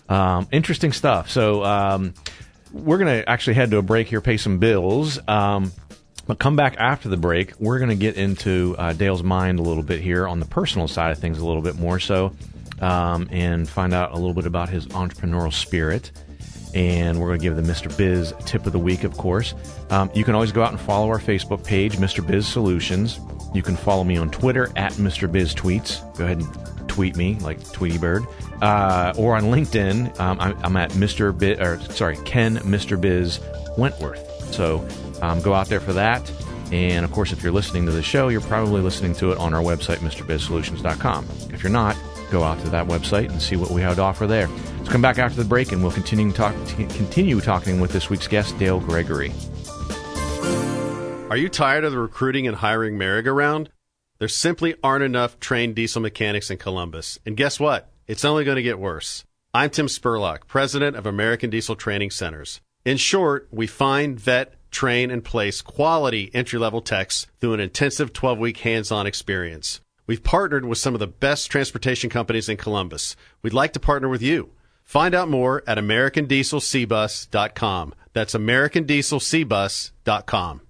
Um, 0.07 0.47
interesting 0.51 0.91
stuff. 0.93 1.29
So, 1.29 1.63
um, 1.63 2.13
we're 2.71 2.97
going 2.99 3.21
to 3.21 3.29
actually 3.29 3.55
head 3.55 3.71
to 3.71 3.77
a 3.77 3.81
break 3.81 4.07
here, 4.07 4.21
pay 4.21 4.37
some 4.37 4.57
bills. 4.59 5.19
Um, 5.27 5.73
but 6.27 6.39
come 6.39 6.55
back 6.55 6.75
after 6.77 7.09
the 7.09 7.17
break. 7.17 7.59
We're 7.59 7.79
going 7.79 7.89
to 7.89 7.95
get 7.95 8.15
into 8.15 8.75
uh, 8.77 8.93
Dale's 8.93 9.23
mind 9.23 9.59
a 9.59 9.61
little 9.63 9.83
bit 9.83 9.99
here 9.99 10.27
on 10.27 10.39
the 10.39 10.45
personal 10.45 10.87
side 10.87 11.11
of 11.11 11.17
things, 11.17 11.39
a 11.39 11.45
little 11.45 11.61
bit 11.63 11.75
more 11.77 11.99
so, 11.99 12.33
um, 12.79 13.27
and 13.31 13.67
find 13.67 13.93
out 13.93 14.11
a 14.11 14.15
little 14.15 14.33
bit 14.33 14.45
about 14.45 14.69
his 14.69 14.85
entrepreneurial 14.87 15.51
spirit. 15.51 16.11
And 16.73 17.19
we're 17.19 17.27
going 17.27 17.39
to 17.39 17.43
give 17.43 17.55
the 17.55 17.61
Mr. 17.61 17.95
Biz 17.95 18.33
tip 18.45 18.65
of 18.65 18.71
the 18.71 18.79
week, 18.79 19.03
of 19.03 19.17
course. 19.17 19.53
Um, 19.89 20.09
you 20.13 20.23
can 20.23 20.35
always 20.35 20.51
go 20.51 20.63
out 20.63 20.71
and 20.71 20.79
follow 20.79 21.09
our 21.09 21.19
Facebook 21.19 21.65
page, 21.65 21.97
Mr. 21.97 22.25
Biz 22.25 22.47
Solutions. 22.47 23.19
You 23.53 23.61
can 23.61 23.75
follow 23.75 24.03
me 24.03 24.17
on 24.17 24.31
Twitter 24.31 24.69
at 24.75 24.93
Mr. 24.93 25.29
Biz 25.29 25.53
Tweets. 25.53 26.01
Go 26.17 26.25
ahead 26.25 26.39
and 26.39 26.87
tweet 26.87 27.15
me 27.15 27.35
like 27.35 27.71
Tweety 27.71 27.97
Bird, 27.97 28.23
uh, 28.61 29.13
or 29.17 29.35
on 29.35 29.43
LinkedIn. 29.43 30.19
Um, 30.19 30.39
I'm, 30.39 30.57
I'm 30.63 30.77
at 30.77 30.91
Mr. 30.91 31.37
Biz, 31.37 31.59
or 31.59 31.79
sorry, 31.91 32.17
Ken 32.25 32.57
Mr. 32.59 32.99
Biz 32.99 33.39
Wentworth. 33.77 34.53
So 34.53 34.87
um, 35.21 35.41
go 35.41 35.53
out 35.53 35.67
there 35.67 35.79
for 35.79 35.93
that. 35.93 36.29
And 36.71 37.03
of 37.03 37.11
course, 37.11 37.33
if 37.33 37.43
you're 37.43 37.51
listening 37.51 37.85
to 37.85 37.91
the 37.91 38.03
show, 38.03 38.29
you're 38.29 38.41
probably 38.41 38.81
listening 38.81 39.13
to 39.15 39.31
it 39.31 39.37
on 39.37 39.53
our 39.53 39.61
website, 39.61 39.97
MrBizSolutions.com. 39.97 41.27
If 41.53 41.63
you're 41.63 41.71
not, 41.71 41.97
go 42.31 42.43
out 42.43 42.59
to 42.61 42.69
that 42.69 42.87
website 42.87 43.29
and 43.29 43.41
see 43.41 43.55
what 43.55 43.69
we 43.69 43.81
have 43.81 43.97
to 43.97 44.01
offer 44.01 44.25
there. 44.25 44.47
So 44.85 44.91
come 44.91 45.01
back 45.01 45.19
after 45.19 45.37
the 45.41 45.47
break, 45.47 45.71
and 45.71 45.83
we'll 45.83 45.91
continue 45.91 46.31
talk, 46.31 46.55
continue 46.67 47.39
talking 47.41 47.79
with 47.79 47.91
this 47.91 48.09
week's 48.09 48.27
guest, 48.27 48.57
Dale 48.57 48.79
Gregory. 48.79 49.31
Are 51.29 51.37
you 51.37 51.49
tired 51.49 51.83
of 51.83 51.91
the 51.91 51.99
recruiting 51.99 52.47
and 52.47 52.57
hiring 52.57 52.97
merry-go-round? 52.97 53.69
There 54.19 54.27
simply 54.27 54.75
aren't 54.83 55.03
enough 55.03 55.39
trained 55.39 55.75
diesel 55.75 56.01
mechanics 56.01 56.51
in 56.51 56.57
Columbus. 56.57 57.19
And 57.25 57.37
guess 57.37 57.59
what? 57.59 57.91
It's 58.05 58.25
only 58.25 58.43
going 58.43 58.57
to 58.57 58.61
get 58.61 58.79
worse. 58.79 59.23
I'm 59.53 59.69
Tim 59.69 59.87
Spurlock, 59.87 60.47
president 60.47 60.95
of 60.95 61.05
American 61.05 61.49
Diesel 61.49 61.75
Training 61.75 62.11
Centers. 62.11 62.61
In 62.85 62.97
short, 62.97 63.47
we 63.51 63.67
find, 63.67 64.19
vet, 64.19 64.53
train, 64.71 65.11
and 65.11 65.23
place 65.23 65.61
quality 65.61 66.31
entry 66.33 66.59
level 66.59 66.81
techs 66.81 67.27
through 67.39 67.53
an 67.53 67.59
intensive 67.59 68.13
12 68.13 68.39
week 68.39 68.57
hands 68.59 68.91
on 68.91 69.07
experience. 69.07 69.81
We've 70.11 70.21
partnered 70.21 70.65
with 70.65 70.77
some 70.77 70.93
of 70.93 70.99
the 70.99 71.07
best 71.07 71.49
transportation 71.49 72.09
companies 72.09 72.49
in 72.49 72.57
Columbus. 72.57 73.15
We'd 73.41 73.53
like 73.53 73.71
to 73.71 73.79
partner 73.79 74.09
with 74.09 74.21
you. 74.21 74.49
Find 74.83 75.15
out 75.15 75.29
more 75.29 75.63
at 75.65 75.77
AmericanDieselCBus.com. 75.77 77.93
That's 78.11 78.33
AmericanDieselCBus.com. 78.33 80.61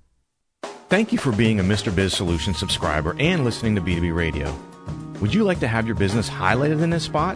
Thank 0.89 1.11
you 1.11 1.17
for 1.17 1.31
being 1.31 1.59
a 1.59 1.63
Mr. 1.63 1.95
Biz 1.95 2.13
Solutions 2.13 2.59
subscriber 2.59 3.15
and 3.17 3.43
listening 3.43 3.73
to 3.73 3.81
B2B 3.81 4.13
Radio. 4.13 4.55
Would 5.21 5.33
you 5.33 5.43
like 5.43 5.59
to 5.61 5.67
have 5.67 5.87
your 5.87 5.95
business 5.95 6.29
highlighted 6.29 6.83
in 6.83 6.91
this 6.91 7.05
spot? 7.05 7.35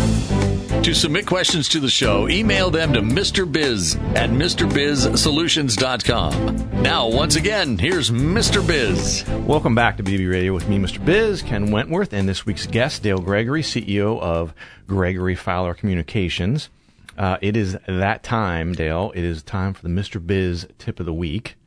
To 0.83 0.93
submit 0.95 1.27
questions 1.27 1.69
to 1.69 1.79
the 1.79 1.91
show, 1.91 2.27
email 2.27 2.71
them 2.71 2.91
to 2.93 3.01
Mr. 3.01 3.49
Biz 3.49 3.97
at 4.15 4.31
MrBizSolutions.com. 4.31 6.81
Now, 6.81 7.07
once 7.07 7.35
again, 7.35 7.77
here's 7.77 8.09
Mr. 8.09 8.65
Biz. 8.65 9.23
Welcome 9.45 9.75
back 9.75 9.97
to 9.97 10.03
BB 10.03 10.27
Radio 10.27 10.55
with 10.55 10.67
me, 10.67 10.79
Mr. 10.79 11.05
Biz, 11.05 11.43
Ken 11.43 11.69
Wentworth, 11.69 12.13
and 12.13 12.27
this 12.27 12.47
week's 12.47 12.65
guest, 12.65 13.03
Dale 13.03 13.19
Gregory, 13.19 13.61
CEO 13.61 14.19
of 14.19 14.55
Gregory 14.87 15.35
Fowler 15.35 15.75
Communications. 15.75 16.69
Uh, 17.15 17.37
it 17.41 17.55
is 17.55 17.77
that 17.87 18.23
time, 18.23 18.73
Dale. 18.73 19.11
It 19.13 19.23
is 19.23 19.43
time 19.43 19.75
for 19.75 19.83
the 19.83 19.89
Mr. 19.89 20.25
Biz 20.25 20.67
tip 20.79 20.99
of 20.99 21.05
the 21.05 21.13
week. 21.13 21.57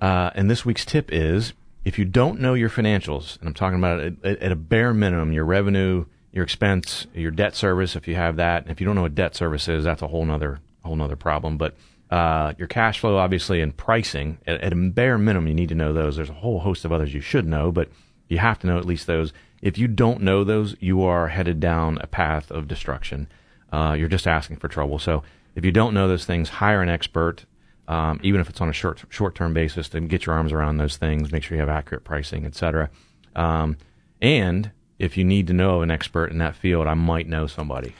Uh, 0.00 0.30
and 0.34 0.50
this 0.50 0.64
week's 0.64 0.86
tip 0.86 1.12
is 1.12 1.52
if 1.84 1.98
you 1.98 2.06
don't 2.06 2.40
know 2.40 2.54
your 2.54 2.70
financials, 2.70 3.38
and 3.40 3.48
I'm 3.48 3.54
talking 3.54 3.78
about 3.78 4.00
at, 4.00 4.14
at 4.24 4.50
a 4.50 4.56
bare 4.56 4.94
minimum, 4.94 5.34
your 5.34 5.44
revenue, 5.44 6.06
your 6.32 6.44
expense, 6.44 7.06
your 7.14 7.30
debt 7.30 7.54
service, 7.54 7.96
if 7.96 8.06
you 8.06 8.14
have 8.14 8.36
that. 8.36 8.68
If 8.68 8.80
you 8.80 8.86
don't 8.86 8.94
know 8.94 9.02
what 9.02 9.14
debt 9.14 9.34
service 9.34 9.68
is, 9.68 9.84
that's 9.84 10.02
a 10.02 10.08
whole 10.08 10.24
nother 10.24 10.60
whole 10.84 10.96
nother 10.96 11.16
problem. 11.16 11.58
But 11.58 11.74
uh, 12.10 12.54
your 12.58 12.68
cash 12.68 13.00
flow, 13.00 13.18
obviously, 13.18 13.60
and 13.60 13.76
pricing, 13.76 14.38
at, 14.46 14.60
at, 14.60 14.72
a 14.72 14.76
bare 14.76 15.18
minimum, 15.18 15.48
you 15.48 15.54
need 15.54 15.68
to 15.68 15.74
know 15.74 15.92
those. 15.92 16.16
There's 16.16 16.30
a 16.30 16.34
whole 16.34 16.60
host 16.60 16.84
of 16.84 16.92
others 16.92 17.14
you 17.14 17.20
should 17.20 17.46
know, 17.46 17.70
but 17.70 17.88
you 18.28 18.38
have 18.38 18.58
to 18.60 18.66
know 18.66 18.78
at 18.78 18.84
least 18.84 19.06
those. 19.06 19.32
If 19.62 19.78
you 19.78 19.86
don't 19.86 20.22
know 20.22 20.42
those, 20.42 20.74
you 20.80 21.02
are 21.02 21.28
headed 21.28 21.60
down 21.60 21.98
a 22.00 22.06
path 22.06 22.50
of 22.50 22.66
destruction. 22.66 23.28
Uh, 23.72 23.94
you're 23.96 24.08
just 24.08 24.26
asking 24.26 24.56
for 24.56 24.68
trouble. 24.68 24.98
So 24.98 25.22
if 25.54 25.64
you 25.64 25.70
don't 25.70 25.94
know 25.94 26.08
those 26.08 26.24
things, 26.24 26.48
hire 26.48 26.82
an 26.82 26.88
expert, 26.88 27.44
um, 27.86 28.20
even 28.22 28.40
if 28.40 28.48
it's 28.48 28.60
on 28.60 28.68
a 28.68 28.72
short 28.72 29.02
short 29.08 29.34
term 29.34 29.52
basis, 29.52 29.88
to 29.90 30.00
get 30.00 30.26
your 30.26 30.34
arms 30.34 30.52
around 30.52 30.78
those 30.78 30.96
things. 30.96 31.30
Make 31.32 31.42
sure 31.42 31.56
you 31.56 31.60
have 31.60 31.68
accurate 31.68 32.04
pricing, 32.04 32.46
etc. 32.46 32.90
Um, 33.36 33.76
and 34.22 34.70
if 35.00 35.16
you 35.16 35.24
need 35.24 35.48
to 35.48 35.52
know 35.52 35.82
an 35.82 35.90
expert 35.90 36.30
in 36.30 36.38
that 36.38 36.54
field, 36.54 36.86
I 36.86 36.94
might 36.94 37.26
know 37.26 37.46
somebody. 37.46 37.94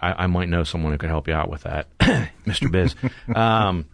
I, 0.00 0.24
I 0.24 0.26
might 0.28 0.48
know 0.48 0.64
someone 0.64 0.92
who 0.92 0.98
could 0.98 1.10
help 1.10 1.28
you 1.28 1.34
out 1.34 1.50
with 1.50 1.62
that, 1.62 1.86
Mr. 2.46 2.70
Biz. 2.70 2.94
Um, 3.36 3.86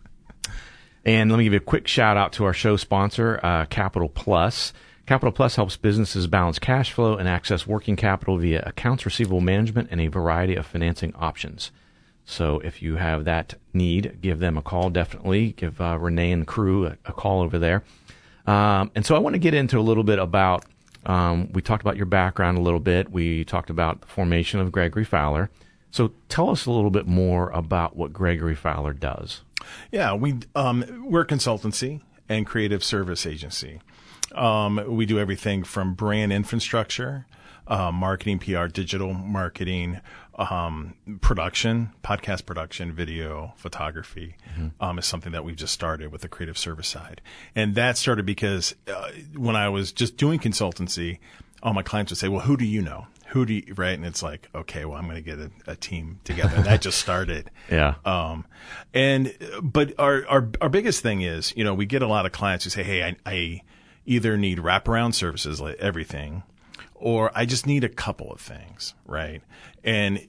and 1.02 1.30
let 1.30 1.38
me 1.38 1.44
give 1.44 1.54
you 1.54 1.58
a 1.58 1.62
quick 1.62 1.88
shout 1.88 2.18
out 2.18 2.34
to 2.34 2.44
our 2.44 2.52
show 2.52 2.76
sponsor, 2.76 3.40
uh, 3.42 3.64
Capital 3.64 4.08
Plus. 4.08 4.74
Capital 5.06 5.32
Plus 5.32 5.56
helps 5.56 5.76
businesses 5.78 6.26
balance 6.26 6.58
cash 6.58 6.92
flow 6.92 7.16
and 7.16 7.26
access 7.26 7.66
working 7.66 7.96
capital 7.96 8.36
via 8.36 8.62
accounts 8.66 9.06
receivable 9.06 9.40
management 9.40 9.88
and 9.90 10.00
a 10.00 10.08
variety 10.08 10.56
of 10.56 10.66
financing 10.66 11.14
options. 11.14 11.70
So 12.26 12.60
if 12.60 12.82
you 12.82 12.96
have 12.96 13.24
that 13.24 13.54
need, 13.72 14.18
give 14.20 14.38
them 14.40 14.58
a 14.58 14.62
call. 14.62 14.90
Definitely 14.90 15.52
give 15.52 15.80
uh, 15.80 15.98
Renee 15.98 16.32
and 16.32 16.46
crew 16.46 16.86
a, 16.86 16.98
a 17.06 17.12
call 17.14 17.40
over 17.40 17.58
there. 17.58 17.82
Um, 18.46 18.90
and 18.94 19.06
so 19.06 19.16
I 19.16 19.18
want 19.18 19.34
to 19.34 19.38
get 19.40 19.54
into 19.54 19.78
a 19.78 19.82
little 19.82 20.04
bit 20.04 20.18
about. 20.18 20.66
Um, 21.06 21.50
we 21.52 21.62
talked 21.62 21.82
about 21.82 21.96
your 21.96 22.06
background 22.06 22.58
a 22.58 22.60
little 22.60 22.80
bit. 22.80 23.10
We 23.10 23.44
talked 23.44 23.70
about 23.70 24.02
the 24.02 24.06
formation 24.06 24.60
of 24.60 24.70
Gregory 24.70 25.04
Fowler. 25.04 25.50
So 25.90 26.12
tell 26.28 26.50
us 26.50 26.66
a 26.66 26.70
little 26.70 26.90
bit 26.90 27.06
more 27.06 27.50
about 27.50 27.96
what 27.96 28.12
Gregory 28.12 28.54
Fowler 28.54 28.92
does. 28.92 29.42
Yeah, 29.90 30.14
we 30.14 30.38
um, 30.54 31.04
we're 31.04 31.24
consultancy 31.24 32.00
and 32.28 32.46
creative 32.46 32.84
service 32.84 33.26
agency. 33.26 33.80
Um, 34.34 34.82
we 34.86 35.06
do 35.06 35.18
everything 35.18 35.64
from 35.64 35.94
brand 35.94 36.32
infrastructure, 36.32 37.26
uh, 37.66 37.90
marketing, 37.90 38.38
PR, 38.38 38.66
digital 38.66 39.12
marketing, 39.12 40.00
um, 40.36 40.94
production, 41.20 41.92
podcast 42.02 42.46
production, 42.46 42.92
video, 42.92 43.52
photography 43.56 44.36
mm-hmm. 44.50 44.68
um, 44.82 44.98
is 44.98 45.06
something 45.06 45.32
that 45.32 45.44
we've 45.44 45.56
just 45.56 45.74
started 45.74 46.12
with 46.12 46.22
the 46.22 46.28
creative 46.28 46.58
service 46.58 46.88
side. 46.88 47.20
And 47.54 47.74
that 47.74 47.96
started 47.96 48.26
because 48.26 48.74
uh, 48.88 49.10
when 49.36 49.56
I 49.56 49.68
was 49.68 49.92
just 49.92 50.16
doing 50.16 50.38
consultancy, 50.38 51.18
all 51.62 51.74
my 51.74 51.82
clients 51.82 52.10
would 52.10 52.18
say, 52.18 52.28
well, 52.28 52.40
who 52.40 52.56
do 52.56 52.64
you 52.64 52.82
know? 52.82 53.06
Who 53.28 53.46
do 53.46 53.54
you, 53.54 53.74
right? 53.76 53.94
And 53.94 54.04
it's 54.04 54.22
like, 54.22 54.48
okay, 54.54 54.84
well, 54.84 54.98
I'm 54.98 55.04
going 55.04 55.16
to 55.16 55.22
get 55.22 55.38
a, 55.38 55.50
a, 55.72 55.76
team 55.76 56.18
together. 56.24 56.56
And 56.56 56.64
that 56.64 56.80
just 56.80 56.98
started. 57.02 57.50
yeah. 57.70 57.94
Um, 58.04 58.44
and, 58.92 59.32
but 59.62 59.94
our, 59.98 60.26
our, 60.26 60.48
our 60.60 60.68
biggest 60.68 61.02
thing 61.02 61.22
is, 61.22 61.52
you 61.56 61.62
know, 61.62 61.74
we 61.74 61.86
get 61.86 62.02
a 62.02 62.08
lot 62.08 62.26
of 62.26 62.32
clients 62.32 62.64
who 62.64 62.70
say, 62.70 62.82
hey, 62.82 63.04
I, 63.04 63.16
I 63.24 63.62
either 64.04 64.36
need 64.36 64.58
wraparound 64.58 65.14
services 65.14 65.60
like 65.60 65.76
everything, 65.76 66.42
or 66.94 67.30
I 67.34 67.46
just 67.46 67.66
need 67.66 67.84
a 67.84 67.88
couple 67.88 68.30
of 68.30 68.40
things, 68.40 68.94
right? 69.06 69.42
And, 69.84 70.20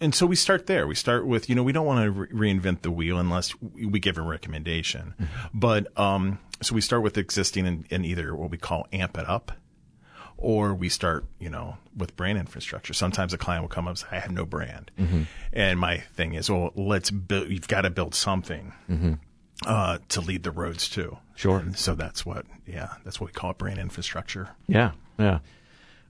and 0.00 0.14
so 0.14 0.26
we 0.26 0.36
start 0.36 0.66
there. 0.66 0.86
We 0.86 0.94
start 0.94 1.26
with, 1.26 1.48
you 1.48 1.54
know, 1.54 1.62
we 1.62 1.72
don't 1.72 1.86
want 1.86 2.04
to 2.04 2.10
re- 2.10 2.52
reinvent 2.52 2.82
the 2.82 2.90
wheel 2.90 3.18
unless 3.18 3.54
we 3.60 4.00
give 4.00 4.18
a 4.18 4.22
recommendation. 4.22 5.14
Mm-hmm. 5.20 5.58
But, 5.58 5.98
um, 5.98 6.38
so 6.60 6.74
we 6.74 6.80
start 6.80 7.02
with 7.02 7.16
existing 7.16 7.66
and, 7.66 7.84
and 7.90 8.04
either 8.04 8.34
what 8.34 8.50
we 8.50 8.58
call 8.58 8.86
amp 8.92 9.16
it 9.16 9.28
up 9.28 9.52
or 10.36 10.74
we 10.74 10.88
start, 10.88 11.24
you 11.38 11.50
know, 11.50 11.78
with 11.96 12.16
brand 12.16 12.38
infrastructure. 12.38 12.92
Sometimes 12.92 13.32
a 13.32 13.38
client 13.38 13.62
will 13.62 13.68
come 13.68 13.86
up 13.86 13.90
and 13.92 13.98
say, 13.98 14.06
I 14.12 14.18
have 14.20 14.32
no 14.32 14.44
brand. 14.44 14.90
Mm-hmm. 14.98 15.22
And 15.52 15.80
my 15.80 15.98
thing 15.98 16.34
is, 16.34 16.50
well, 16.50 16.72
let's 16.76 17.10
build, 17.10 17.48
you've 17.48 17.68
got 17.68 17.82
to 17.82 17.90
build 17.90 18.14
something. 18.14 18.72
Mm-hmm. 18.88 19.14
Uh, 19.66 19.98
to 20.08 20.20
lead 20.20 20.44
the 20.44 20.52
roads 20.52 20.88
to. 20.88 21.18
Sure. 21.34 21.58
And 21.58 21.76
so 21.76 21.96
that's 21.96 22.24
what, 22.24 22.46
yeah, 22.64 22.90
that's 23.02 23.20
what 23.20 23.26
we 23.26 23.32
call 23.32 23.50
it 23.50 23.58
brand 23.58 23.80
infrastructure. 23.80 24.50
Yeah. 24.68 24.92
Yeah. 25.18 25.40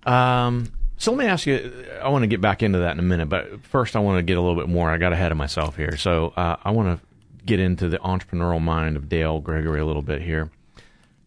Um, 0.04 0.72
so 0.96 1.12
let 1.12 1.18
me 1.18 1.26
ask 1.26 1.46
you, 1.46 1.86
I 2.02 2.08
want 2.08 2.22
to 2.24 2.26
get 2.26 2.40
back 2.40 2.62
into 2.62 2.78
that 2.80 2.92
in 2.92 2.98
a 2.98 3.02
minute, 3.02 3.28
but 3.28 3.62
first 3.64 3.94
I 3.94 4.00
want 4.00 4.18
to 4.18 4.22
get 4.22 4.36
a 4.36 4.40
little 4.40 4.56
bit 4.56 4.68
more. 4.68 4.90
I 4.90 4.98
got 4.98 5.12
ahead 5.12 5.30
of 5.30 5.38
myself 5.38 5.76
here. 5.76 5.96
So, 5.96 6.32
uh, 6.36 6.56
I 6.64 6.70
want 6.72 6.98
to 6.98 7.06
get 7.46 7.60
into 7.60 7.88
the 7.88 7.98
entrepreneurial 7.98 8.60
mind 8.60 8.96
of 8.96 9.08
Dale 9.08 9.40
Gregory 9.40 9.80
a 9.80 9.86
little 9.86 10.02
bit 10.02 10.20
here. 10.22 10.50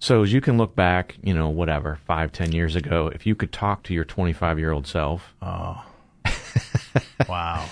So 0.01 0.23
as 0.23 0.33
you 0.33 0.41
can 0.41 0.57
look 0.57 0.75
back, 0.75 1.15
you 1.21 1.33
know, 1.33 1.49
whatever, 1.49 1.99
five, 2.07 2.31
ten 2.31 2.51
years 2.51 2.75
ago, 2.75 3.11
if 3.13 3.27
you 3.27 3.35
could 3.35 3.51
talk 3.51 3.83
to 3.83 3.93
your 3.93 4.03
25 4.03 4.57
year 4.57 4.71
old 4.71 4.87
self. 4.87 5.35
Oh. 5.41 5.85
wow. 7.29 7.67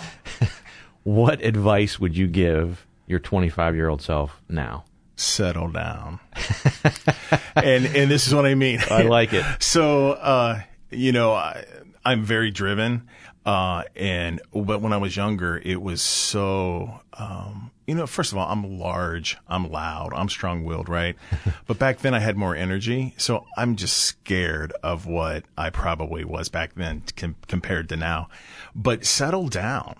what 1.04 1.44
advice 1.44 2.00
would 2.00 2.16
you 2.16 2.28
give 2.28 2.86
your 3.08 3.20
25 3.20 3.76
year 3.76 3.90
old 3.90 4.02
self 4.02 4.40
now? 4.48 4.86
Settle 5.16 5.70
down. 5.70 6.20
and, 7.56 7.86
and 7.88 8.12
this 8.12 8.28
is 8.28 8.34
what 8.34 8.46
I 8.46 8.54
mean. 8.56 8.80
I 8.90 9.02
like 9.02 9.34
it. 9.34 9.44
So, 9.60 10.12
uh, 10.12 10.62
you 10.90 11.12
know, 11.12 11.34
I, 11.34 11.66
I'm 12.06 12.24
very 12.24 12.52
driven. 12.52 13.08
Uh, 13.46 13.84
and, 13.96 14.42
but 14.54 14.82
when 14.82 14.94
I 14.94 14.98
was 14.98 15.16
younger, 15.16 15.58
it 15.58 15.82
was 15.82 16.02
so, 16.02 17.00
um, 17.14 17.72
you 17.88 17.96
know, 17.96 18.06
first 18.06 18.32
of 18.32 18.38
all, 18.38 18.48
I'm 18.48 18.78
large, 18.78 19.38
I'm 19.48 19.72
loud, 19.72 20.14
I'm 20.14 20.30
strong 20.30 20.66
willed, 20.66 20.90
right? 20.90 21.16
but 21.68 21.80
back 21.80 22.00
then 22.00 22.14
I 22.14 22.20
had 22.20 22.38
more 22.38 22.56
energy. 22.56 23.16
So 23.18 23.46
I'm 23.58 23.76
just 23.76 23.98
scared 23.98 24.74
of 24.84 25.08
what 25.08 25.46
I 25.58 25.70
probably 25.72 26.24
was 26.24 26.50
back 26.50 26.76
then 26.76 27.04
com- 27.16 27.36
compared 27.48 27.90
to 27.90 27.98
now. 27.98 28.30
But 28.76 29.06
settle 29.06 29.48
down. 29.48 29.96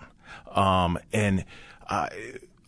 Um, 0.54 0.98
and 1.12 1.44
uh, 1.88 2.08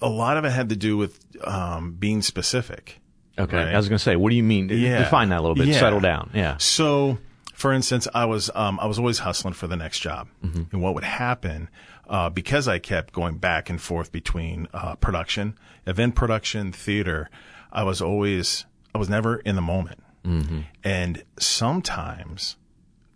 a 0.01 0.09
lot 0.09 0.37
of 0.37 0.45
it 0.45 0.51
had 0.51 0.71
to 0.71 0.77
do 0.77 0.97
with 0.97 1.21
um, 1.47 1.93
being 1.93 2.23
specific. 2.23 3.01
Okay. 3.39 3.57
Right? 3.57 3.75
I 3.75 3.77
was 3.77 3.89
going 3.89 3.99
to 3.99 4.03
say, 4.03 4.17
what 4.17 4.31
do 4.31 4.37
you 4.37 4.43
mean? 4.43 4.69
Yeah. 4.69 4.99
Define 4.99 5.29
that 5.31 5.39
a 5.39 5.43
little 5.43 5.55
bit. 5.55 5.69
Yeah. 5.69 5.79
Settle 5.79 6.01
down. 6.01 6.31
Yeah. 6.35 6.57
So, 6.59 7.19
for 7.53 7.73
instance, 7.73 8.09
I 8.15 8.25
was 8.25 8.51
um, 8.55 8.81
I 8.81 8.87
was 8.87 8.99
always 8.99 9.21
hustling 9.21 9.55
for 9.55 9.67
the 9.67 9.77
next 9.77 10.01
job, 10.01 10.29
mm-hmm. 10.45 10.63
and 10.73 10.83
what 10.83 10.95
would 10.95 11.05
happen 11.05 11.69
uh, 12.09 12.29
because 12.29 12.69
I 12.69 12.79
kept 12.79 13.13
going 13.13 13.39
back 13.39 13.71
and 13.71 13.81
forth 13.81 14.13
between 14.13 14.69
uh, 14.75 14.97
production, 14.97 15.59
event 15.87 16.15
production, 16.15 16.73
theater. 16.73 17.31
I 17.73 17.85
was 17.85 18.03
always, 18.03 18.67
I 18.95 18.99
was 18.99 19.09
never 19.09 19.37
in 19.37 19.57
the 19.57 19.63
moment. 19.63 20.03
Mm-hmm. 20.25 20.61
And 20.85 21.25
sometimes, 21.39 22.57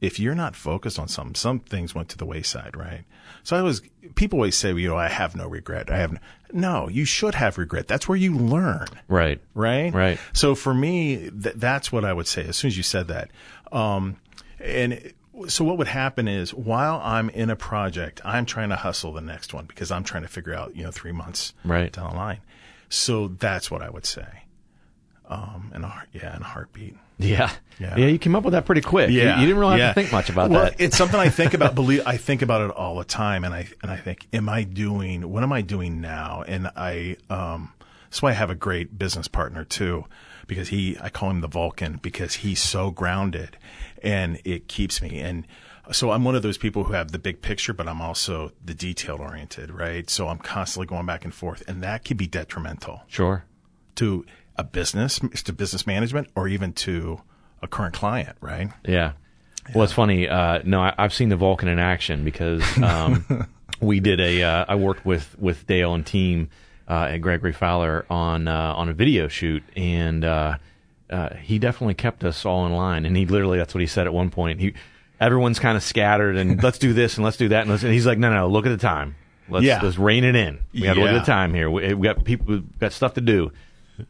if 0.01 0.19
you're 0.19 0.35
not 0.35 0.57
focused 0.57 0.99
on 0.99 1.09
something, 1.09 1.35
some 1.35 1.61
things 1.61 1.95
went 1.95 2.09
to 2.11 2.17
the 2.17 2.25
wayside, 2.25 2.77
right? 2.77 3.05
So 3.43 3.57
I 3.57 3.63
was, 3.63 3.83
people 4.15 4.39
always 4.39 4.57
say, 4.57 4.73
you 4.73 4.89
know, 4.89 4.97
I 4.97 5.09
have 5.09 5.37
no 5.37 5.47
regret. 5.47 5.91
I 5.91 5.99
have 5.99 6.13
no, 6.13 6.19
no 6.53 6.89
you 6.89 7.05
should 7.05 7.35
have 7.35 7.59
regret. 7.59 7.87
That's 7.87 8.09
where 8.09 8.19
you 8.19 8.37
learn. 8.37 8.87
Right. 9.09 9.41
Right. 9.55 9.93
Right. 9.93 10.19
So 10.33 10.55
for 10.55 10.73
me, 10.73 11.31
th- 11.31 11.57
that's 11.57 11.93
what 11.93 12.05
I 12.05 12.13
would 12.13 12.27
say 12.27 12.45
as 12.45 12.57
soon 12.57 12.69
as 12.69 12.77
you 12.77 12.83
said 12.83 13.09
that. 13.09 13.31
Um, 13.73 14.17
and 14.67 15.13
so 15.49 15.65
what 15.65 15.79
would 15.79 15.89
happen 15.89 16.29
is 16.29 16.55
while 16.55 17.01
I'm 17.03 17.29
in 17.31 17.51
a 17.51 17.57
project, 17.57 18.21
I'm 18.25 18.47
trying 18.47 18.71
to 18.71 18.77
hustle 18.77 19.13
the 19.13 19.21
next 19.21 19.53
one 19.53 19.67
because 19.67 19.91
I'm 19.91 20.05
trying 20.05 20.23
to 20.23 20.29
figure 20.29 20.55
out, 20.55 20.75
you 20.77 20.85
know, 20.85 20.91
three 20.91 21.13
months 21.13 21.53
right. 21.65 21.93
down 21.93 22.11
the 22.11 22.17
line. 22.17 22.41
So 22.89 23.29
that's 23.29 23.71
what 23.71 23.83
I 23.83 23.91
would 23.91 24.07
say. 24.07 24.27
Um, 25.29 25.73
and 25.75 25.85
a, 25.85 26.05
yeah, 26.13 26.35
and 26.35 26.43
a 26.43 26.47
heartbeat. 26.47 26.97
Yeah. 27.19 27.51
yeah. 27.79 27.97
Yeah. 27.97 28.07
You 28.07 28.19
came 28.19 28.37
up 28.37 28.45
with 28.45 28.53
that 28.53 28.65
pretty 28.65 28.81
quick. 28.81 29.11
Yeah. 29.11 29.37
You, 29.37 29.41
you 29.41 29.47
didn't 29.49 29.61
really 29.61 29.79
yeah. 29.79 29.87
have 29.87 29.95
to 29.95 30.01
think 30.01 30.13
much 30.13 30.31
about 30.31 30.51
well, 30.51 30.65
that. 30.65 30.81
it's 30.81 30.97
something 30.97 31.19
I 31.19 31.29
think 31.29 31.55
about, 31.55 31.75
believe, 31.75 32.03
I 32.07 32.17
think 32.17 32.43
about 32.43 32.63
it 32.63 32.71
all 32.71 32.97
the 32.97 33.05
time. 33.05 33.45
And 33.45 33.53
I, 33.53 33.69
and 33.83 33.91
I 33.91 33.97
think, 33.97 34.27
am 34.33 34.49
I 34.49 34.63
doing, 34.63 35.29
what 35.31 35.43
am 35.43 35.53
I 35.53 35.63
doing 35.63 36.01
now? 36.01 36.45
And 36.47 36.71
I, 36.77 37.17
um, 37.29 37.73
that's 38.05 38.23
why 38.23 38.31
I 38.31 38.35
have 38.35 38.51
a 38.51 38.55
great 38.55 38.99
business 38.99 39.29
partner 39.29 39.65
too, 39.65 40.05
because 40.47 40.69
he, 40.69 40.97
I 41.01 41.09
call 41.09 41.31
him 41.31 41.41
the 41.41 41.49
Vulcan 41.49 41.99
because 42.03 42.37
he's 42.37 42.61
so 42.61 42.91
grounded 42.91 43.57
and 44.03 44.41
it 44.45 44.69
keeps 44.69 45.03
me. 45.03 45.21
And 45.21 45.47
so 45.93 46.11
I'm 46.11 46.25
one 46.25 46.35
of 46.35 46.43
those 46.43 46.59
people 46.59 46.85
who 46.85 46.93
have 46.93 47.13
the 47.13 47.19
big 47.19 47.43
picture, 47.43 47.73
but 47.73 47.89
I'm 47.89 48.01
also 48.01 48.53
the 48.65 48.75
detail 48.75 49.17
oriented, 49.17 49.71
right? 49.71 50.09
So 50.09 50.29
I'm 50.29 50.39
constantly 50.39 50.87
going 50.87 51.07
back 51.07 51.25
and 51.25 51.35
forth 51.35 51.63
and 51.69 51.83
that 51.83 52.05
can 52.05 52.17
be 52.17 52.27
detrimental. 52.27 53.03
Sure. 53.09 53.45
To 53.97 54.25
a 54.57 54.65
business, 54.65 55.21
to 55.45 55.53
business 55.53 55.87
management 55.87 56.29
or 56.35 56.49
even 56.49 56.73
to 56.75 57.21
a 57.63 57.69
current 57.69 57.95
client, 57.95 58.37
right? 58.41 58.71
Yeah. 58.87 59.13
Well, 59.75 59.85
it's 59.85 59.93
funny. 59.93 60.29
Uh, 60.29 60.61
no, 60.65 60.81
I, 60.81 60.95
have 60.99 61.13
seen 61.13 61.29
the 61.29 61.37
Vulcan 61.37 61.69
in 61.69 61.79
action 61.79 62.25
because 62.25 62.63
um, 62.79 63.49
we 63.81 64.01
did 64.01 64.21
a. 64.21 64.43
Uh, 64.43 64.65
I 64.69 64.77
worked 64.77 65.05
with 65.05 65.37
with 65.39 65.67
Dale 65.67 65.95
and 65.95 66.07
team 66.07 66.51
uh, 66.89 67.09
at 67.11 67.19
Gregory 67.19 67.53
Fowler 67.53 68.07
on 68.11 68.49
uh, 68.49 68.75
on 68.77 68.89
a 68.89 68.93
video 68.93 69.29
shoot, 69.29 69.63
and 69.77 70.25
uh, 70.25 70.57
uh, 71.11 71.35
he 71.35 71.59
definitely 71.59 71.95
kept 71.95 72.25
us 72.25 72.45
all 72.45 72.67
in 72.67 72.73
line. 72.73 73.05
And 73.07 73.17
he 73.17 73.27
literally, 73.27 73.59
that's 73.59 73.75
what 73.75 73.81
he 73.81 73.87
said 73.87 74.07
at 74.07 74.13
one 74.15 74.31
point. 74.31 74.61
He, 74.61 74.75
everyone's 75.21 75.59
kind 75.59 75.77
of 75.77 75.83
scattered, 75.83 76.37
and 76.37 76.63
let's 76.63 76.79
do 76.79 76.93
this 76.93 77.17
and 77.17 77.25
let's 77.25 77.37
do 77.37 77.49
that, 77.49 77.63
and, 77.63 77.71
let's, 77.71 77.83
and 77.83 77.93
he's 77.93 78.07
like, 78.07 78.19
no, 78.19 78.33
no, 78.33 78.49
look 78.49 78.67
at 78.67 78.71
the 78.71 78.77
time. 78.79 79.15
Let's, 79.49 79.65
Yeah. 79.65 79.81
let's 79.83 79.97
rein 79.99 80.25
it 80.25 80.35
in. 80.35 80.59
We 80.75 80.83
got 80.83 80.95
to 80.95 81.01
look 81.01 81.11
Yeah. 81.11 81.17
at 81.17 81.21
the 81.21 81.27
time 81.33 81.55
here. 81.55 81.71
We, 81.71 81.95
we 81.95 82.05
got 82.09 82.25
people, 82.25 82.47
we've 82.47 82.79
got 82.81 82.93
stuff 82.93 83.15
to 83.15 83.21
do. 83.21 83.53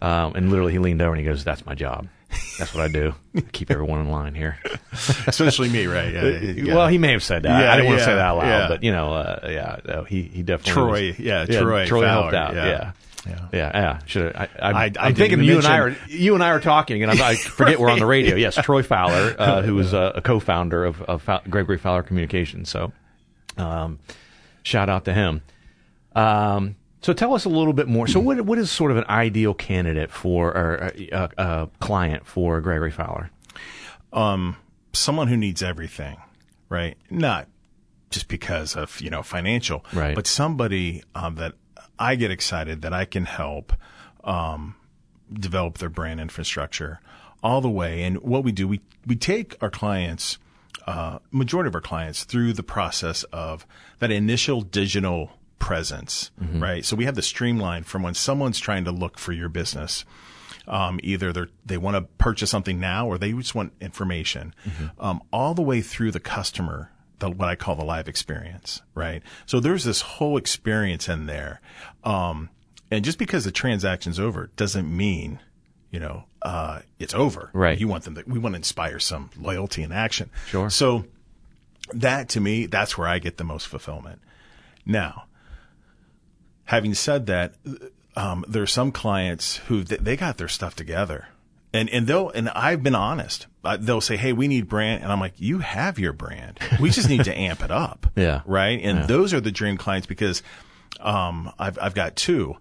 Um, 0.00 0.34
and 0.34 0.50
literally, 0.50 0.72
he 0.72 0.78
leaned 0.78 1.00
over 1.02 1.12
and 1.12 1.20
he 1.20 1.24
goes, 1.24 1.44
"That's 1.44 1.64
my 1.64 1.74
job. 1.76 2.08
That's 2.58 2.74
what 2.74 2.82
I 2.82 2.88
do. 2.88 3.14
Keep 3.52 3.70
everyone 3.70 4.00
in 4.00 4.10
line 4.10 4.34
here." 4.34 4.58
Especially 5.26 5.68
me, 5.68 5.86
right? 5.86 6.12
Yeah, 6.12 6.28
yeah. 6.28 6.74
Well, 6.74 6.88
he 6.88 6.98
may 6.98 7.12
have 7.12 7.22
said 7.22 7.42
that. 7.42 7.60
Yeah, 7.60 7.72
I 7.72 7.76
didn't 7.76 7.88
want 7.88 7.98
to 8.00 8.04
say 8.04 8.14
that 8.14 8.20
out 8.20 8.38
loud, 8.38 8.68
but 8.68 8.82
you 8.82 8.92
know, 8.92 9.12
uh, 9.12 9.40
yeah, 9.50 9.76
no, 9.86 10.04
he 10.04 10.22
he 10.22 10.42
definitely 10.42 10.72
Troy, 10.72 11.06
was- 11.08 11.18
yeah, 11.18 11.44
Troy 11.44 11.86
Troy 11.86 12.06
helped 12.06 12.34
out. 12.34 12.54
yeah. 12.54 12.66
Yeah. 12.66 12.92
Yeah. 13.28 13.48
Yeah, 13.52 13.70
yeah, 13.74 13.98
should 14.06 14.36
I, 14.36 14.48
I, 14.62 14.70
I 14.84 14.92
I'm 15.00 15.14
thinking 15.16 15.42
you 15.42 15.56
and 15.58 15.66
I 15.66 15.78
are 15.80 15.96
you 16.06 16.34
and 16.34 16.44
I 16.44 16.50
are 16.50 16.60
talking, 16.60 17.02
and 17.02 17.10
I'm, 17.10 17.20
I 17.20 17.34
forget 17.36 17.80
we're 17.80 17.90
on 17.90 17.98
the 17.98 18.06
radio. 18.06 18.36
Yes, 18.36 18.54
Troy 18.54 18.84
Fowler, 18.84 19.34
uh, 19.38 19.62
who 19.62 19.76
is 19.80 19.92
a, 19.92 20.12
a 20.16 20.22
co-founder 20.22 20.84
of, 20.84 21.02
of 21.02 21.22
Fou- 21.22 21.40
Gregory 21.50 21.76
Fowler 21.78 22.04
Communications. 22.04 22.68
So, 22.68 22.92
um, 23.56 23.98
shout 24.62 24.88
out 24.88 25.06
to 25.06 25.12
him. 25.12 25.42
Um, 26.14 26.76
so 27.06 27.12
tell 27.12 27.34
us 27.34 27.44
a 27.44 27.48
little 27.48 27.72
bit 27.72 27.86
more. 27.86 28.08
So 28.08 28.18
what 28.18 28.40
what 28.40 28.58
is 28.58 28.68
sort 28.68 28.90
of 28.90 28.96
an 28.96 29.04
ideal 29.08 29.54
candidate 29.54 30.10
for 30.10 30.48
or 30.48 30.74
a, 30.92 31.08
a, 31.12 31.30
a 31.38 31.68
client 31.78 32.26
for 32.26 32.60
Gregory 32.60 32.90
Fowler? 32.90 33.30
someone 34.92 35.28
who 35.28 35.36
needs 35.36 35.62
everything, 35.62 36.16
right? 36.68 36.96
Not 37.08 37.46
just 38.10 38.26
because 38.26 38.74
of 38.74 39.00
you 39.00 39.08
know 39.08 39.22
financial, 39.22 39.84
Right. 39.92 40.16
But 40.16 40.26
somebody 40.26 41.04
um, 41.14 41.36
that 41.36 41.52
I 41.96 42.16
get 42.16 42.32
excited 42.32 42.82
that 42.82 42.92
I 42.92 43.04
can 43.04 43.24
help 43.24 43.72
um, 44.24 44.74
develop 45.32 45.78
their 45.78 45.88
brand 45.88 46.18
infrastructure 46.18 46.98
all 47.40 47.60
the 47.60 47.70
way. 47.70 48.02
And 48.02 48.20
what 48.20 48.42
we 48.42 48.50
do, 48.50 48.66
we 48.66 48.80
we 49.06 49.14
take 49.14 49.54
our 49.62 49.70
clients, 49.70 50.38
uh, 50.88 51.20
majority 51.30 51.68
of 51.68 51.74
our 51.76 51.80
clients, 51.80 52.24
through 52.24 52.54
the 52.54 52.64
process 52.64 53.22
of 53.32 53.64
that 54.00 54.10
initial 54.10 54.62
digital 54.62 55.30
presence, 55.58 56.30
right? 56.54 56.84
So 56.84 56.96
we 56.96 57.04
have 57.04 57.14
the 57.14 57.22
streamline 57.22 57.84
from 57.84 58.02
when 58.02 58.14
someone's 58.14 58.58
trying 58.58 58.84
to 58.84 58.92
look 58.92 59.18
for 59.18 59.32
your 59.32 59.48
business 59.48 60.04
um, 60.68 61.00
either 61.02 61.32
they 61.32 61.44
they 61.64 61.78
want 61.78 61.96
to 61.96 62.02
purchase 62.18 62.50
something 62.50 62.80
now 62.80 63.06
or 63.06 63.18
they 63.18 63.32
just 63.32 63.54
want 63.54 63.72
information, 63.80 64.54
um, 64.98 65.22
all 65.32 65.54
the 65.54 65.62
way 65.62 65.80
through 65.80 66.10
the 66.10 66.20
customer, 66.20 66.90
the, 67.18 67.30
what 67.30 67.48
I 67.48 67.54
call 67.54 67.76
the 67.76 67.84
live 67.84 68.08
experience, 68.08 68.82
right? 68.94 69.22
So 69.46 69.60
there's 69.60 69.84
this 69.84 70.00
whole 70.00 70.36
experience 70.36 71.08
in 71.08 71.26
there, 71.26 71.60
um, 72.04 72.50
and 72.90 73.04
just 73.04 73.18
because 73.18 73.44
the 73.44 73.52
transaction's 73.52 74.18
over 74.18 74.50
doesn't 74.56 74.94
mean, 74.94 75.40
you 75.90 76.00
know, 76.00 76.24
uh, 76.42 76.80
it's 76.98 77.14
over. 77.14 77.50
Right. 77.52 77.78
You 77.78 77.88
want 77.88 78.04
them 78.04 78.16
to, 78.16 78.24
we 78.26 78.38
want 78.38 78.54
to 78.54 78.58
inspire 78.58 78.98
some 78.98 79.30
loyalty 79.38 79.82
and 79.82 79.92
action. 79.92 80.30
Sure. 80.46 80.70
So 80.70 81.04
that 81.92 82.28
to 82.30 82.40
me, 82.40 82.66
that's 82.66 82.98
where 82.98 83.08
I 83.08 83.18
get 83.18 83.36
the 83.36 83.44
most 83.44 83.68
fulfillment. 83.68 84.20
Now, 84.84 85.24
having 86.66 86.94
said 86.94 87.26
that, 87.26 87.54
um, 88.14 88.44
there 88.48 88.62
are 88.62 88.66
some 88.66 88.92
clients 88.92 89.56
who 89.68 89.82
th- 89.84 90.00
they 90.00 90.16
got 90.16 90.36
their 90.38 90.48
stuff 90.48 90.74
together, 90.76 91.28
and 91.72 91.88
and 91.90 92.06
they'll 92.06 92.30
and 92.30 92.48
I've 92.50 92.82
been 92.82 92.94
honest. 92.94 93.46
They'll 93.80 94.00
say, 94.00 94.16
"Hey, 94.16 94.32
we 94.32 94.46
need 94.46 94.68
brand," 94.68 95.02
and 95.02 95.10
I'm 95.10 95.18
like, 95.20 95.34
"You 95.38 95.58
have 95.58 95.98
your 95.98 96.12
brand. 96.12 96.58
We 96.80 96.90
just 96.90 97.08
need 97.08 97.24
to 97.24 97.36
amp 97.38 97.62
it 97.64 97.70
up." 97.70 98.06
Yeah. 98.16 98.42
right. 98.46 98.80
And 98.80 99.08
those 99.08 99.34
are 99.34 99.40
the 99.40 99.50
dream 99.50 99.76
clients 99.76 100.06
because 100.06 100.42
um, 101.00 101.52
I've 101.58 101.78
I've 101.80 101.94
got 101.94 102.14
two. 102.16 102.56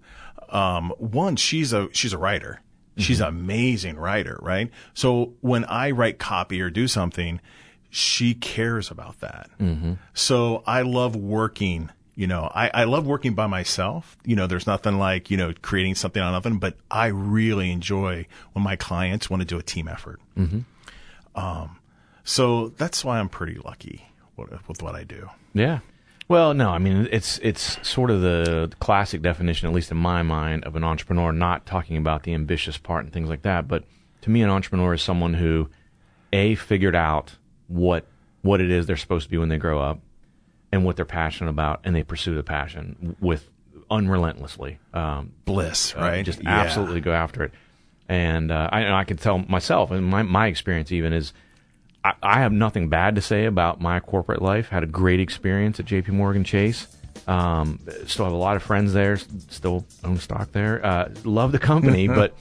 Um, 0.50 0.92
one, 0.98 1.36
she's 1.36 1.74
a 1.74 1.90
she's 1.94 2.14
a 2.14 2.18
writer. 2.18 2.62
She's 2.98 3.20
an 3.20 3.28
amazing 3.28 3.98
writer, 3.98 4.40
right? 4.42 4.72
So 4.94 5.34
when 5.42 5.66
I 5.66 5.92
write 5.92 6.18
copy 6.18 6.62
or 6.62 6.70
do 6.70 6.88
something, 6.88 7.42
she 7.90 8.34
cares 8.34 8.90
about 8.90 9.20
that. 9.20 9.50
So 10.14 10.64
I 10.66 10.82
love 10.84 11.14
working, 11.14 11.90
you 12.16 12.28
know, 12.28 12.50
I, 12.54 12.70
I 12.74 12.84
love 12.86 13.06
working 13.06 13.34
by 13.34 13.48
myself. 13.48 14.18
You 14.26 14.36
know, 14.36 14.48
there's 14.48 14.68
nothing 14.68 14.98
like, 14.98 15.30
you 15.30 15.38
know, 15.38 15.54
creating 15.62 15.96
something 15.96 16.22
on 16.22 16.32
nothing, 16.34 16.60
but 16.60 16.76
I 16.90 17.08
really 17.08 17.72
enjoy 17.72 18.26
when 18.54 18.64
my 18.64 18.76
clients 18.76 19.30
want 19.30 19.42
to 19.42 19.46
do 19.46 19.58
a 19.58 19.64
team 19.64 19.88
effort. 19.88 20.20
Um, 21.36 21.80
so 22.24 22.70
that's 22.78 23.04
why 23.04 23.20
I'm 23.20 23.30
pretty 23.30 23.56
lucky 23.56 24.08
with, 24.38 24.68
with 24.68 24.82
what 24.82 24.96
I 24.96 25.04
do. 25.04 25.30
Yeah. 25.54 25.80
Well, 26.28 26.56
no, 26.56 26.72
I 26.72 26.80
mean 26.80 27.08
it's 27.12 27.38
it's 27.44 27.78
sort 27.88 28.10
of 28.10 28.22
the 28.22 28.72
classic 28.80 29.22
definition, 29.22 29.68
at 29.68 29.76
least 29.76 29.92
in 29.92 29.98
my 29.98 30.24
mind, 30.24 30.64
of 30.64 30.76
an 30.76 30.84
entrepreneur. 30.84 31.32
Not 31.32 31.68
talking 31.68 31.98
about 31.98 32.24
the 32.24 32.34
ambitious 32.34 32.80
part 32.80 33.04
and 33.04 33.14
things 33.14 33.30
like 33.30 33.44
that, 33.44 33.68
but 33.68 33.84
to 34.22 34.32
me, 34.32 34.42
an 34.42 34.50
entrepreneur 34.50 34.96
is 34.96 35.04
someone 35.04 35.36
who 35.36 35.70
a 36.34 36.56
figured 36.56 36.96
out 36.96 37.36
what 37.68 38.08
what 38.42 38.60
it 38.60 38.72
is 38.72 38.88
they're 38.88 38.98
supposed 38.98 39.26
to 39.26 39.30
be 39.30 39.38
when 39.38 39.50
they 39.50 39.58
grow 39.58 39.80
up, 39.80 40.00
and 40.76 40.84
what 40.86 40.96
they're 40.98 41.06
passionate 41.06 41.50
about, 41.50 41.80
and 41.86 41.96
they 41.96 42.04
pursue 42.04 42.36
the 42.36 42.44
passion 42.44 43.16
with 43.20 43.50
unrelentlessly. 43.90 44.78
Um, 44.94 45.32
Bliss, 45.46 45.96
uh, 45.96 46.02
right? 46.02 46.26
just 46.26 46.44
Yeah. 46.44 46.50
absolutely 46.62 47.02
go 47.02 47.12
after 47.14 47.44
it. 47.44 47.52
And 48.08 48.52
uh, 48.52 48.70
I, 48.72 48.82
and 48.82 48.94
I 48.94 49.04
can 49.04 49.18
tell 49.18 49.40
myself, 49.40 49.90
and 49.92 50.06
my 50.06 50.22
my 50.22 50.48
experience 50.48 50.92
even 50.92 51.14
is, 51.14 51.34
I, 52.04 52.14
I 52.22 52.40
have 52.42 52.52
nothing 52.52 52.90
bad 52.90 53.16
to 53.16 53.22
say 53.22 53.46
about 53.46 53.82
my 53.82 54.00
corporate 54.00 54.42
life. 54.42 54.68
Had 54.70 54.84
a 54.84 54.88
great 54.88 55.20
experience 55.20 55.80
at 55.80 55.86
J.P. 55.86 56.12
Morgan 56.12 56.44
Chase. 56.44 56.88
Um, 57.28 57.80
still 58.06 58.26
have 58.26 58.34
a 58.34 58.38
lot 58.38 58.58
of 58.58 58.64
friends 58.64 58.94
there. 58.94 59.18
Still 59.18 59.86
own 60.04 60.18
stock 60.18 60.52
there. 60.52 60.86
Uh, 60.86 61.10
love 61.24 61.52
the 61.52 61.58
company, 61.60 62.08
but 62.20 62.36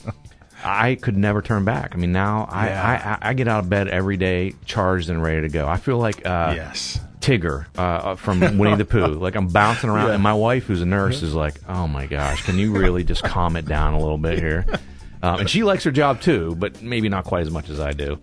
I 0.63 0.97
could 0.97 1.17
never 1.17 1.41
turn 1.41 1.65
back. 1.65 1.95
I 1.95 1.99
mean, 1.99 2.13
now 2.13 2.47
I, 2.51 2.69
I 2.71 3.19
I 3.23 3.33
get 3.35 3.49
out 3.49 3.61
of 3.65 3.71
bed 3.71 3.89
every 3.89 4.19
day, 4.19 4.55
charged 4.67 5.09
and 5.09 5.23
ready 5.23 5.43
to 5.43 5.49
go. 5.49 5.67
I 5.67 5.79
feel 5.79 5.97
like 5.99 6.27
uh, 6.27 6.53
Yes. 6.57 7.01
Tigger 7.25 7.67
uh, 7.79 8.17
from 8.17 8.41
Winnie 8.59 8.77
the 8.77 8.85
Pooh. 8.85 9.07
Like 9.15 9.35
I'm 9.35 9.49
bouncing 9.49 9.89
around, 9.89 10.11
and 10.11 10.23
my 10.23 10.35
wife, 10.35 10.65
who's 10.65 10.83
a 10.83 10.87
nurse, 10.87 11.23
is 11.23 11.35
like, 11.35 11.55
"Oh 11.69 11.89
my 11.89 12.07
gosh, 12.07 12.45
can 12.45 12.59
you 12.59 12.77
really 12.77 13.03
just 13.03 13.23
calm 13.25 13.57
it 13.57 13.65
down 13.65 13.95
a 13.95 13.99
little 13.99 14.19
bit 14.19 14.39
here?" 14.39 14.67
Um, 15.23 15.41
and 15.41 15.49
she 15.49 15.63
likes 15.63 15.83
her 15.85 15.91
job 15.91 16.21
too, 16.21 16.55
but 16.57 16.83
maybe 16.83 17.09
not 17.09 17.25
quite 17.25 17.41
as 17.47 17.51
much 17.51 17.71
as 17.71 17.81
I 17.81 17.93
do. 17.93 18.19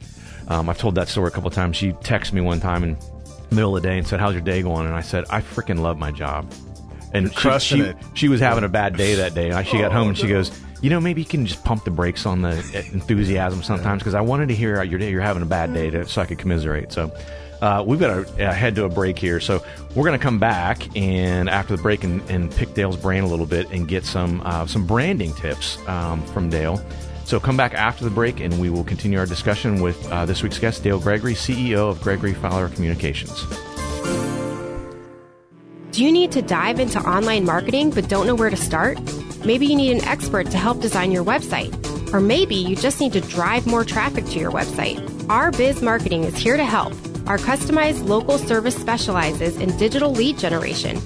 Um, 0.48 0.70
I've 0.70 0.78
told 0.78 0.94
that 0.96 1.08
story 1.08 1.30
a 1.30 1.32
couple 1.32 1.48
of 1.48 1.54
times. 1.56 1.76
She 1.76 1.94
texted 1.94 2.34
me 2.34 2.42
one 2.42 2.60
time 2.60 2.84
in 2.84 2.96
the 3.50 3.56
middle 3.56 3.76
of 3.76 3.82
the 3.82 3.90
day 3.90 3.98
and 3.98 4.06
said, 4.08 4.20
"How's 4.20 4.34
your 4.34 4.44
day 4.44 4.62
going?" 4.62 4.86
And 4.86 4.94
I 4.94 5.02
said, 5.02 5.26
"I 5.32 5.42
freaking 5.42 5.80
love 5.80 5.98
my 5.98 6.12
job." 6.12 6.54
And 7.12 7.34
she, 7.36 7.60
she, 7.60 7.94
she 8.14 8.28
was 8.28 8.40
having 8.40 8.64
a 8.64 8.70
bad 8.70 8.96
day 8.98 9.16
that 9.16 9.34
day. 9.34 9.50
And 9.50 9.66
she 9.66 9.80
got 9.80 9.92
home 9.92 10.10
and 10.10 10.18
she 10.18 10.28
goes, 10.28 10.52
"You 10.84 10.92
know, 10.92 11.00
maybe 11.00 11.22
you 11.22 11.28
can 11.28 11.48
just 11.48 11.64
pump 11.64 11.86
the 11.86 11.90
brakes 11.90 12.28
on 12.28 12.44
the 12.44 12.56
enthusiasm 12.94 13.64
sometimes 13.64 14.04
because 14.04 14.14
I 14.14 14.22
wanted 14.22 14.50
to 14.50 14.56
hear 14.56 14.84
your 14.84 15.00
day. 15.00 15.10
You're 15.10 15.22
having 15.22 15.42
a 15.42 15.48
bad 15.48 15.74
day, 15.74 15.90
to, 15.90 16.08
so 16.08 16.22
I 16.22 16.28
could 16.28 16.38
commiserate." 16.38 16.92
So. 16.92 17.12
Uh, 17.62 17.84
we've 17.86 18.00
got 18.00 18.26
to 18.26 18.50
uh, 18.50 18.52
head 18.52 18.76
to 18.76 18.86
a 18.86 18.90
break 18.90 19.20
here, 19.20 19.40
so 19.40 19.64
we're 19.94 20.04
going 20.04 20.18
to 20.18 20.24
come 20.24 20.40
back 20.40 20.96
and 20.98 21.48
after 21.48 21.76
the 21.76 21.82
break 21.82 22.04
and, 22.04 22.28
and 22.30 22.52
pick 22.52 22.74
Dale's 22.74 22.98
brain 22.98 23.24
a 23.24 23.28
little 23.28 23.46
bit 23.46 23.70
and 23.72 23.88
get 23.88 24.04
some 24.04 24.42
uh, 24.44 24.66
some 24.66 24.88
branding 24.88 25.34
tips 25.36 25.78
um, 25.88 26.26
from 26.28 26.50
Dale. 26.50 26.84
So 27.26 27.40
come 27.40 27.56
back 27.56 27.76
after 27.76 28.04
the 28.04 28.10
break 28.10 28.40
and 28.40 28.60
we 28.60 28.70
will 28.70 28.84
continue 28.84 29.20
our 29.20 29.28
discussion 29.28 29.80
with 29.80 30.12
uh, 30.12 30.26
this 30.26 30.42
week's 30.42 30.58
guest, 30.58 30.84
Dale 30.84 31.00
Gregory, 31.00 31.34
CEO 31.34 31.90
of 31.90 32.02
Gregory 32.02 32.34
Fowler 32.34 32.68
Communications. 32.68 33.46
Do 35.92 36.04
you 36.04 36.12
need 36.12 36.32
to 36.32 36.42
dive 36.42 36.80
into 36.80 37.00
online 37.00 37.46
marketing 37.46 37.92
but 37.92 38.10
don't 38.10 38.26
know 38.26 38.36
where 38.36 38.50
to 38.50 38.58
start? 38.58 39.00
Maybe 39.46 39.68
you 39.68 39.76
need 39.76 39.98
an 39.98 40.04
expert 40.06 40.50
to 40.52 40.58
help 40.58 40.82
design 40.82 41.12
your 41.12 41.24
website. 41.24 41.72
Or 42.12 42.20
maybe 42.20 42.56
you 42.56 42.76
just 42.76 43.00
need 43.00 43.14
to 43.14 43.22
drive 43.22 43.68
more 43.68 43.86
traffic 43.86 44.26
to 44.26 44.40
your 44.40 44.52
website. 44.52 45.30
Our 45.30 45.52
Biz 45.52 45.82
Marketing 45.82 46.24
is 46.24 46.36
here 46.36 46.58
to 46.58 46.66
help. 46.66 46.94
Our 47.28 47.38
customized 47.38 48.08
local 48.08 48.38
service 48.38 48.76
specializes 48.76 49.58
in 49.58 49.76
digital 49.78 50.12
lead 50.12 50.38
generation. 50.38 51.00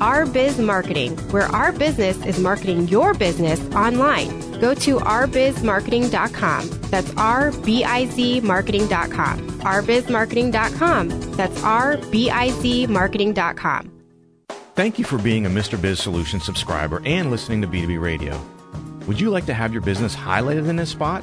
Our 0.00 0.26
Biz 0.26 0.58
Marketing, 0.58 1.16
where 1.30 1.46
our 1.48 1.72
business 1.72 2.24
is 2.24 2.38
marketing 2.38 2.88
your 2.88 3.12
business 3.14 3.60
online. 3.74 4.28
Go 4.60 4.74
to 4.74 4.96
ourbizmarketing.com. 4.98 6.68
That's 6.90 7.14
R-B-I-Z 7.16 8.40
marketing.com. 8.40 9.50
ourbizmarketing.com. 9.60 11.08
That's 11.32 11.62
R-B-I-Z 11.62 12.86
marketing.com. 12.86 14.00
Thank 14.74 14.98
you 14.98 15.04
for 15.04 15.18
being 15.18 15.44
a 15.44 15.50
Mr. 15.50 15.80
Biz 15.80 16.00
Solutions 16.00 16.44
subscriber 16.44 17.02
and 17.04 17.30
listening 17.30 17.60
to 17.60 17.68
B2B 17.68 18.00
Radio. 18.00 18.40
Would 19.06 19.20
you 19.20 19.30
like 19.30 19.46
to 19.46 19.54
have 19.54 19.72
your 19.72 19.82
business 19.82 20.16
highlighted 20.16 20.68
in 20.68 20.76
this 20.76 20.90
spot? 20.90 21.22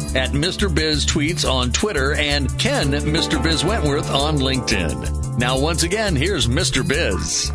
at 0.15 0.31
Mr. 0.31 0.73
Biz 0.73 1.05
Tweets 1.05 1.49
on 1.49 1.71
Twitter 1.71 2.13
and 2.15 2.49
Ken 2.59 2.91
Mr. 2.91 3.41
Biz 3.41 3.63
Wentworth 3.63 4.09
on 4.11 4.37
LinkedIn. 4.37 5.37
Now, 5.37 5.57
once 5.57 5.83
again, 5.83 6.17
here's 6.17 6.47
Mr. 6.47 6.85
Biz. 6.85 7.49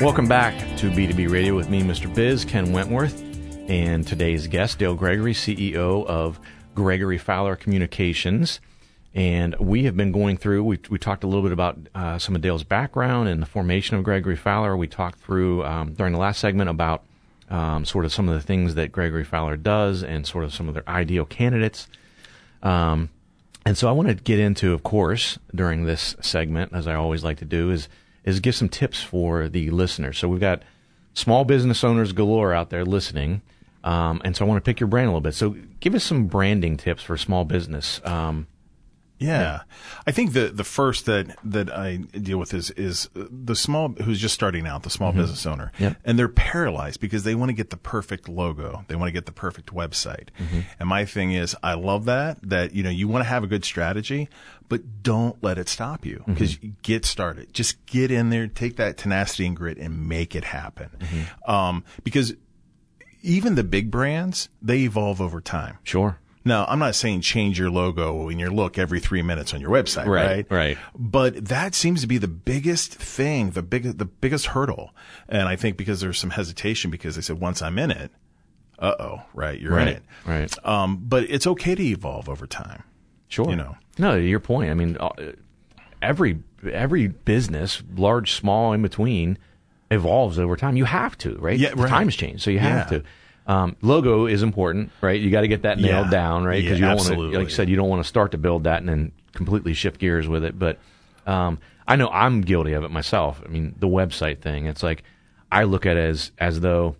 Welcome 0.00 0.28
back 0.28 0.54
to 0.78 0.90
B2B 0.90 1.30
Radio 1.30 1.56
with 1.56 1.70
me, 1.70 1.82
Mr. 1.82 2.14
Biz, 2.14 2.44
Ken 2.44 2.72
Wentworth, 2.72 3.22
and 3.70 4.06
today's 4.06 4.46
guest, 4.48 4.78
Dale 4.78 4.94
Gregory, 4.94 5.32
CEO 5.32 6.04
of 6.06 6.38
Gregory 6.74 7.16
Fowler 7.16 7.56
Communications. 7.56 8.60
And 9.14 9.56
we 9.58 9.84
have 9.84 9.96
been 9.96 10.12
going 10.12 10.36
through, 10.36 10.64
we, 10.64 10.78
we 10.90 10.98
talked 10.98 11.24
a 11.24 11.26
little 11.26 11.42
bit 11.42 11.52
about 11.52 11.78
uh, 11.94 12.18
some 12.18 12.36
of 12.36 12.42
Dale's 12.42 12.64
background 12.64 13.30
and 13.30 13.40
the 13.40 13.46
formation 13.46 13.96
of 13.96 14.04
Gregory 14.04 14.36
Fowler. 14.36 14.76
We 14.76 14.88
talked 14.88 15.20
through 15.20 15.64
um, 15.64 15.94
during 15.94 16.12
the 16.12 16.18
last 16.18 16.38
segment 16.38 16.68
about 16.68 17.02
um, 17.50 17.84
sort 17.84 18.04
of 18.04 18.12
some 18.12 18.28
of 18.28 18.34
the 18.34 18.40
things 18.40 18.74
that 18.74 18.92
Gregory 18.92 19.24
Fowler 19.24 19.56
does 19.56 20.02
and 20.02 20.26
sort 20.26 20.44
of 20.44 20.52
some 20.52 20.68
of 20.68 20.74
their 20.74 20.88
ideal 20.88 21.24
candidates. 21.24 21.88
Um, 22.62 23.10
and 23.64 23.76
so 23.76 23.88
I 23.88 23.92
want 23.92 24.08
to 24.08 24.14
get 24.14 24.38
into, 24.38 24.72
of 24.72 24.82
course, 24.82 25.38
during 25.54 25.84
this 25.84 26.16
segment, 26.20 26.72
as 26.72 26.86
I 26.86 26.94
always 26.94 27.24
like 27.24 27.38
to 27.38 27.44
do, 27.44 27.70
is 27.70 27.88
is 28.24 28.40
give 28.40 28.54
some 28.54 28.68
tips 28.68 29.02
for 29.02 29.48
the 29.48 29.70
listeners. 29.70 30.18
So 30.18 30.28
we've 30.28 30.40
got 30.40 30.62
small 31.14 31.44
business 31.44 31.82
owners 31.82 32.12
galore 32.12 32.52
out 32.52 32.70
there 32.70 32.84
listening. 32.84 33.42
Um, 33.84 34.20
and 34.24 34.36
so 34.36 34.44
I 34.44 34.48
want 34.48 34.62
to 34.62 34.68
pick 34.68 34.80
your 34.80 34.88
brain 34.88 35.04
a 35.04 35.08
little 35.08 35.20
bit. 35.20 35.34
So 35.34 35.56
give 35.80 35.94
us 35.94 36.04
some 36.04 36.26
branding 36.26 36.76
tips 36.76 37.02
for 37.02 37.16
small 37.16 37.44
business. 37.44 38.00
Um, 38.04 38.46
Yeah. 39.18 39.62
I 40.06 40.12
think 40.12 40.32
the 40.32 40.48
the 40.48 40.64
first 40.64 41.06
that 41.06 41.36
that 41.44 41.70
I 41.70 41.96
deal 41.96 42.38
with 42.38 42.54
is 42.54 42.70
is 42.72 43.08
the 43.14 43.56
small 43.56 43.90
who's 43.90 44.20
just 44.20 44.34
starting 44.34 44.66
out, 44.66 44.84
the 44.84 44.90
small 44.90 45.10
mm-hmm. 45.10 45.20
business 45.20 45.46
owner. 45.46 45.72
Yep. 45.78 45.96
And 46.04 46.18
they're 46.18 46.28
paralyzed 46.28 47.00
because 47.00 47.24
they 47.24 47.34
want 47.34 47.48
to 47.48 47.54
get 47.54 47.70
the 47.70 47.76
perfect 47.76 48.28
logo. 48.28 48.84
They 48.88 48.94
want 48.94 49.08
to 49.08 49.12
get 49.12 49.26
the 49.26 49.32
perfect 49.32 49.74
website. 49.74 50.28
Mm-hmm. 50.38 50.60
And 50.78 50.88
my 50.88 51.04
thing 51.04 51.32
is 51.32 51.56
I 51.62 51.74
love 51.74 52.04
that 52.04 52.38
that 52.42 52.74
you 52.74 52.82
know 52.82 52.90
you 52.90 53.08
want 53.08 53.24
to 53.24 53.28
have 53.28 53.42
a 53.42 53.48
good 53.48 53.64
strategy, 53.64 54.28
but 54.68 55.02
don't 55.02 55.42
let 55.42 55.58
it 55.58 55.68
stop 55.68 56.06
you 56.06 56.18
mm-hmm. 56.18 56.34
because 56.34 56.56
get 56.82 57.04
started. 57.04 57.52
Just 57.52 57.84
get 57.86 58.10
in 58.10 58.30
there, 58.30 58.46
take 58.46 58.76
that 58.76 58.96
tenacity 58.96 59.46
and 59.46 59.56
grit 59.56 59.78
and 59.78 60.08
make 60.08 60.36
it 60.36 60.44
happen. 60.44 60.90
Um 61.46 61.84
because 62.04 62.34
even 63.22 63.56
the 63.56 63.64
big 63.64 63.90
brands, 63.90 64.48
they 64.62 64.78
evolve 64.80 65.20
over 65.20 65.40
time. 65.40 65.78
sure. 65.82 66.20
Now, 66.48 66.64
I'm 66.66 66.78
not 66.80 66.94
saying 66.94 67.20
change 67.20 67.58
your 67.58 67.70
logo 67.70 68.28
and 68.28 68.40
your 68.40 68.50
look 68.50 68.78
every 68.78 68.98
three 69.00 69.22
minutes 69.22 69.54
on 69.54 69.60
your 69.60 69.70
website, 69.70 70.06
Right, 70.06 70.26
right? 70.26 70.46
right. 70.50 70.78
But 70.98 71.44
that 71.46 71.74
seems 71.74 72.00
to 72.00 72.06
be 72.06 72.18
the 72.18 72.26
biggest 72.28 72.94
thing, 72.94 73.50
the 73.50 73.62
biggest, 73.62 73.98
the 73.98 74.04
biggest 74.06 74.46
hurdle. 74.46 74.94
And 75.28 75.46
I 75.48 75.56
think 75.56 75.76
because 75.76 76.00
there's 76.00 76.18
some 76.18 76.30
hesitation 76.30 76.90
because 76.90 77.14
they 77.16 77.22
said 77.22 77.38
once 77.38 77.62
I'm 77.62 77.78
in 77.78 77.90
it, 77.90 78.10
uh 78.78 78.94
oh, 78.98 79.22
right, 79.34 79.60
you're 79.60 79.78
in 79.78 79.86
Right, 79.86 79.96
it. 79.96 80.02
right. 80.26 80.66
Um, 80.66 80.96
but 81.04 81.24
it's 81.24 81.46
okay 81.46 81.74
to 81.74 81.82
evolve 81.82 82.28
over 82.28 82.46
time. 82.46 82.82
Sure. 83.28 83.50
You 83.50 83.56
know. 83.56 83.76
No, 83.98 84.16
to 84.16 84.22
your 84.24 84.40
point. 84.40 84.70
I 84.70 84.74
mean, 84.74 84.96
uh, 84.98 85.10
every 86.00 86.38
every 86.72 87.08
business, 87.08 87.82
large, 87.96 88.32
small, 88.32 88.72
in 88.72 88.82
between, 88.82 89.36
evolves 89.90 90.38
over 90.38 90.56
time. 90.56 90.76
You 90.76 90.84
have 90.86 91.18
to, 91.18 91.34
right? 91.38 91.58
Yeah, 91.58 91.72
right. 91.76 91.88
Times 91.88 92.16
change, 92.16 92.42
so 92.42 92.50
you 92.50 92.58
have 92.60 92.90
Yeah. 92.90 92.98
to. 92.98 93.04
Um, 93.48 93.76
logo 93.80 94.26
is 94.26 94.42
important, 94.42 94.90
right? 95.00 95.18
You 95.18 95.30
got 95.30 95.40
to 95.40 95.48
get 95.48 95.62
that 95.62 95.78
nailed 95.78 96.06
Yeah. 96.06 96.10
down, 96.10 96.44
right? 96.44 96.62
Because 96.62 96.78
Yeah, 96.78 96.90
you 96.90 96.94
don't 96.96 97.06
want 97.18 97.32
to, 97.32 97.38
like 97.38 97.48
you 97.48 97.54
said, 97.54 97.68
you 97.70 97.76
don't 97.76 97.88
want 97.88 98.02
to 98.02 98.08
start 98.08 98.32
to 98.32 98.38
build 98.38 98.64
that 98.64 98.80
and 98.80 98.88
then 98.88 99.12
completely 99.32 99.72
shift 99.72 99.98
gears 99.98 100.28
with 100.28 100.44
it. 100.44 100.58
But 100.58 100.78
um, 101.26 101.58
I 101.86 101.96
know 101.96 102.08
I'm 102.10 102.42
guilty 102.42 102.74
of 102.74 102.84
it 102.84 102.90
myself. 102.90 103.42
I 103.44 103.48
mean, 103.48 103.74
the 103.78 103.88
website 103.88 104.40
thing. 104.42 104.66
It's 104.66 104.82
like 104.82 105.02
I 105.50 105.64
look 105.64 105.86
at 105.86 105.96
it 105.96 106.00
as 106.10 106.30
as 106.38 106.60
though 106.60 106.96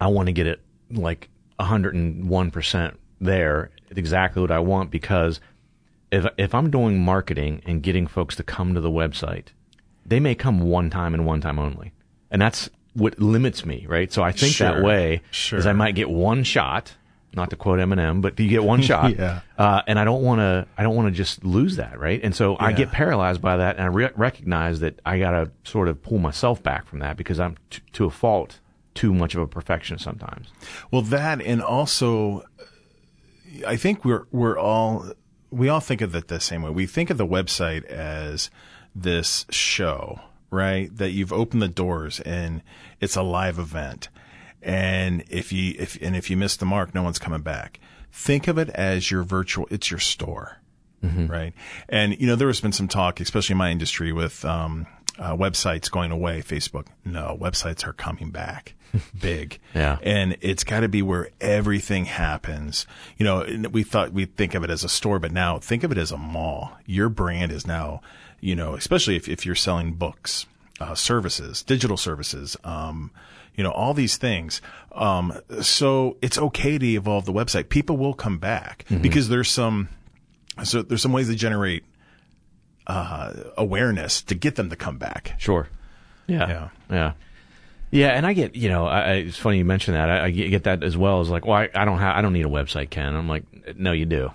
I 0.00 0.06
want 0.06 0.26
to 0.26 0.32
get 0.32 0.46
it 0.46 0.60
like 0.92 1.28
101 1.56 2.50
percent 2.52 2.98
there, 3.20 3.70
exactly 3.90 4.40
what 4.40 4.50
I 4.52 4.60
want 4.60 4.90
because 4.92 5.40
if 6.12 6.24
if 6.38 6.54
I'm 6.54 6.70
doing 6.70 7.00
marketing 7.00 7.62
and 7.66 7.82
getting 7.82 8.06
folks 8.06 8.36
to 8.36 8.44
come 8.44 8.74
to 8.74 8.80
the 8.80 8.90
website, 8.90 9.48
they 10.06 10.20
may 10.20 10.34
come 10.36 10.60
one 10.60 10.88
time 10.88 11.14
and 11.14 11.26
one 11.26 11.40
time 11.40 11.58
only, 11.58 11.92
and 12.30 12.40
that's 12.40 12.70
what 12.94 13.18
limits 13.20 13.64
me, 13.64 13.86
right? 13.88 14.12
So 14.12 14.22
I 14.22 14.32
think 14.32 14.56
that 14.58 14.82
way 14.82 15.22
sure. 15.30 15.58
is 15.58 15.66
I 15.66 15.72
might 15.72 15.94
get 15.94 16.10
one 16.10 16.42
shot, 16.44 16.94
not 17.34 17.50
to 17.50 17.56
quote 17.56 17.78
Eminem, 17.78 18.20
but 18.20 18.38
you 18.40 18.48
get 18.48 18.64
one 18.64 18.82
shot, 18.90 19.16
Yeah. 19.16 19.40
uh, 19.58 19.82
and 19.86 19.98
I 19.98 20.04
don't 20.04 20.22
want 20.22 20.40
to 20.40 20.66
I 20.76 20.82
don't 20.82 20.96
want 20.96 21.06
to 21.08 21.12
just 21.12 21.44
lose 21.44 21.76
that, 21.76 21.98
right? 22.00 22.20
And 22.22 22.34
so 22.34 22.56
I 22.58 22.72
get 22.72 22.90
paralyzed 22.90 23.40
by 23.40 23.56
that, 23.58 23.76
and 23.76 23.84
I 23.84 23.88
re- 23.88 24.10
recognize 24.16 24.80
that 24.80 24.98
I 25.06 25.18
got 25.18 25.30
to 25.32 25.50
sort 25.64 25.88
of 25.88 26.02
pull 26.02 26.18
myself 26.18 26.62
back 26.62 26.86
from 26.86 26.98
that 26.98 27.16
because 27.16 27.38
I'm 27.38 27.56
t- 27.70 27.80
to 27.92 28.06
a 28.06 28.10
fault 28.10 28.58
too 28.94 29.14
much 29.14 29.36
of 29.36 29.40
a 29.42 29.46
perfectionist 29.46 30.02
sometimes. 30.04 30.48
Well, 30.90 31.02
that 31.02 31.40
and 31.40 31.62
also, 31.62 32.44
I 33.66 33.76
think 33.76 34.04
we're 34.04 34.26
we're 34.32 34.58
all 34.58 35.12
we 35.52 35.68
all 35.68 35.80
think 35.80 36.00
of 36.00 36.14
it 36.16 36.26
the 36.28 36.40
same 36.40 36.62
way. 36.62 36.70
We 36.70 36.86
think 36.86 37.10
of 37.10 37.16
the 37.18 37.26
website 37.26 37.84
as 37.84 38.50
this 38.94 39.46
show, 39.50 40.20
right? 40.50 40.94
That 40.96 41.10
you've 41.12 41.32
opened 41.32 41.62
the 41.62 41.68
doors 41.68 42.20
and 42.20 42.62
it's 43.00 43.16
a 43.16 43.22
live 43.22 43.58
event, 43.58 44.08
and 44.62 45.24
if 45.28 45.52
you 45.52 45.74
if 45.78 45.96
and 46.02 46.14
if 46.16 46.30
you 46.30 46.36
miss 46.36 46.56
the 46.56 46.66
mark, 46.66 46.94
no 46.94 47.02
one's 47.02 47.18
coming 47.18 47.42
back. 47.42 47.80
Think 48.12 48.48
of 48.48 48.58
it 48.58 48.68
as 48.70 49.10
your 49.10 49.22
virtual. 49.22 49.66
It's 49.70 49.90
your 49.90 50.00
store. 50.00 50.58
right? 51.02 51.54
And 51.88 52.20
you 52.20 52.26
know, 52.26 52.36
there 52.36 52.48
has 52.48 52.60
been 52.60 52.72
some 52.72 52.88
talk, 52.88 53.20
especially 53.20 53.54
in 53.54 53.58
my 53.58 53.70
industry, 53.70 54.12
with 54.12 54.44
um, 54.44 54.86
uh, 55.18 55.34
websites 55.36 55.90
going 55.90 56.10
away. 56.10 56.42
Facebook, 56.42 56.88
no, 57.06 57.38
websites 57.40 57.86
are 57.86 57.94
coming 57.94 58.30
back, 58.30 58.74
big. 59.18 59.58
Yeah. 59.74 59.96
and 60.02 60.36
it's 60.42 60.62
got 60.64 60.80
to 60.80 60.88
be 60.88 61.00
where 61.00 61.30
everything 61.40 62.04
happens. 62.04 62.86
You 63.16 63.24
know, 63.24 63.68
we 63.70 63.82
thought 63.82 64.12
we'd 64.12 64.36
think 64.36 64.54
of 64.54 64.62
it 64.62 64.68
as 64.70 64.84
a 64.84 64.88
store, 64.90 65.18
but 65.18 65.32
now 65.32 65.58
think 65.58 65.84
of 65.84 65.92
it 65.92 65.96
as 65.98 66.12
a 66.12 66.18
mall. 66.18 66.72
Your 66.84 67.08
brand 67.08 67.50
is 67.52 67.66
now, 67.66 68.02
you 68.40 68.56
know, 68.56 68.74
especially 68.74 69.16
if 69.16 69.28
if 69.28 69.44
you're 69.46 69.54
selling 69.54 69.92
books, 69.92 70.46
uh, 70.80 70.94
services, 70.94 71.62
digital 71.62 71.96
services. 71.96 72.56
Um, 72.64 73.10
you 73.56 73.64
know, 73.64 73.72
all 73.72 73.92
these 73.92 74.16
things. 74.16 74.62
Um, 74.92 75.38
so 75.60 76.16
it's 76.22 76.38
okay 76.38 76.78
to 76.78 76.86
evolve 76.86 77.26
the 77.26 77.32
website. 77.32 77.68
People 77.68 77.98
will 77.98 78.14
come 78.14 78.38
back 78.38 78.86
because 79.02 79.28
there's 79.28 79.50
some, 79.50 79.88
so 80.64 80.80
there's 80.80 81.02
some 81.02 81.12
ways 81.12 81.28
to 81.28 81.34
generate 81.34 81.82
uh, 82.86 83.34
awareness 83.58 84.22
to 84.22 84.34
get 84.34 84.54
them 84.54 84.70
to 84.70 84.76
come 84.76 84.96
back. 84.96 85.34
Sure. 85.36 85.68
Yeah. 86.26 86.48
Yeah. 86.48 86.68
Yeah. 86.90 87.12
Yeah, 87.90 88.08
and 88.10 88.24
I 88.24 88.32
get, 88.32 88.54
you 88.54 88.68
know, 88.68 88.86
I, 88.86 89.14
it's 89.14 89.36
funny 89.36 89.58
you 89.58 89.64
mention 89.64 89.94
that. 89.94 90.08
I, 90.08 90.26
I 90.26 90.30
get 90.30 90.62
that 90.64 90.82
as 90.84 90.96
well. 90.96 91.20
As 91.20 91.28
like, 91.28 91.44
well, 91.44 91.58
I, 91.58 91.68
I 91.74 91.84
don't 91.84 91.98
have, 91.98 92.16
I 92.16 92.22
don't 92.22 92.32
need 92.32 92.46
a 92.46 92.48
website, 92.48 92.88
Ken. 92.88 93.14
I'm 93.14 93.28
like, 93.28 93.42
no, 93.76 93.90
you 93.92 94.06
do, 94.06 94.30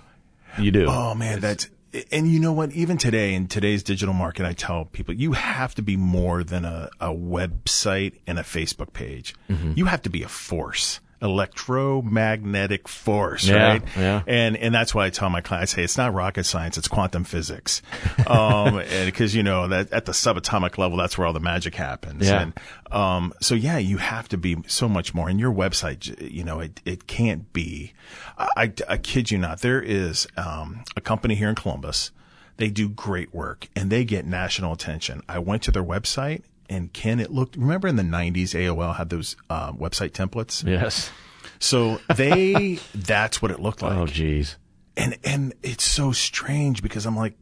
you 0.58 0.70
do. 0.70 0.86
Oh 0.88 1.14
man, 1.14 1.40
that's 1.40 1.68
and 2.10 2.28
you 2.28 2.40
know 2.40 2.52
what? 2.52 2.72
Even 2.72 2.98
today 2.98 3.34
in 3.34 3.46
today's 3.46 3.82
digital 3.82 4.14
market, 4.14 4.46
I 4.46 4.52
tell 4.52 4.84
people 4.86 5.14
you 5.14 5.32
have 5.32 5.74
to 5.76 5.82
be 5.82 5.96
more 5.96 6.44
than 6.44 6.64
a, 6.64 6.90
a 7.00 7.08
website 7.08 8.14
and 8.26 8.38
a 8.38 8.42
Facebook 8.42 8.92
page. 8.92 9.34
Mm-hmm. 9.48 9.72
You 9.76 9.86
have 9.86 10.02
to 10.02 10.10
be 10.10 10.22
a 10.22 10.28
force, 10.28 11.00
electromagnetic 11.22 12.88
force, 12.88 13.46
Yeah, 13.46 13.68
right? 13.68 13.82
yeah. 13.96 14.22
And 14.26 14.56
and 14.56 14.74
that's 14.74 14.94
why 14.94 15.06
I 15.06 15.10
tell 15.10 15.30
my 15.30 15.40
clients, 15.40 15.72
hey, 15.72 15.84
it's 15.84 15.96
not 15.96 16.12
rocket 16.14 16.44
science, 16.44 16.76
it's 16.78 16.88
quantum 16.88 17.24
physics, 17.24 17.82
um, 18.26 18.82
because 19.04 19.34
you 19.34 19.42
know 19.42 19.68
that 19.68 19.92
at 19.92 20.04
the 20.04 20.12
subatomic 20.12 20.78
level, 20.78 20.96
that's 20.98 21.16
where 21.16 21.26
all 21.26 21.32
the 21.32 21.40
magic 21.40 21.74
happens. 21.74 22.26
Yeah. 22.28 22.42
And 22.42 22.60
um, 22.92 23.32
so 23.40 23.54
yeah, 23.54 23.78
you 23.78 23.96
have 23.98 24.28
to 24.28 24.36
be 24.38 24.56
so 24.66 24.88
much 24.88 25.14
more. 25.14 25.28
And 25.28 25.40
your 25.40 25.52
website, 25.52 26.30
you 26.30 26.44
know, 26.44 26.60
it, 26.60 26.80
it 26.84 27.06
can't 27.06 27.52
be. 27.52 27.92
I, 28.38 28.48
I, 28.56 28.72
I 28.88 28.96
kid 28.98 29.30
you 29.30 29.38
not. 29.38 29.60
There 29.60 29.82
is 29.82 30.26
um, 30.36 30.84
a 30.96 31.00
company 31.00 31.34
here 31.34 31.48
in 31.48 31.54
Columbus. 31.54 32.10
They 32.58 32.70
do 32.70 32.88
great 32.88 33.34
work 33.34 33.68
and 33.76 33.90
they 33.90 34.04
get 34.04 34.24
national 34.24 34.72
attention. 34.72 35.22
I 35.28 35.38
went 35.40 35.62
to 35.64 35.70
their 35.70 35.84
website 35.84 36.42
and 36.68 36.92
Ken, 36.92 37.20
it 37.20 37.30
looked. 37.30 37.56
Remember 37.56 37.88
in 37.88 37.96
the 37.96 38.02
'90s, 38.02 38.50
AOL 38.54 38.96
had 38.96 39.10
those 39.10 39.36
uh, 39.50 39.72
website 39.72 40.10
templates. 40.10 40.66
yes. 40.66 41.10
So 41.58 42.00
they, 42.14 42.78
that's 42.94 43.40
what 43.40 43.50
it 43.50 43.60
looked 43.60 43.82
like. 43.82 43.96
Oh, 43.96 44.06
geez. 44.06 44.56
And 44.96 45.16
and 45.24 45.54
it's 45.62 45.84
so 45.84 46.12
strange 46.12 46.82
because 46.82 47.06
I'm 47.06 47.16
like, 47.16 47.34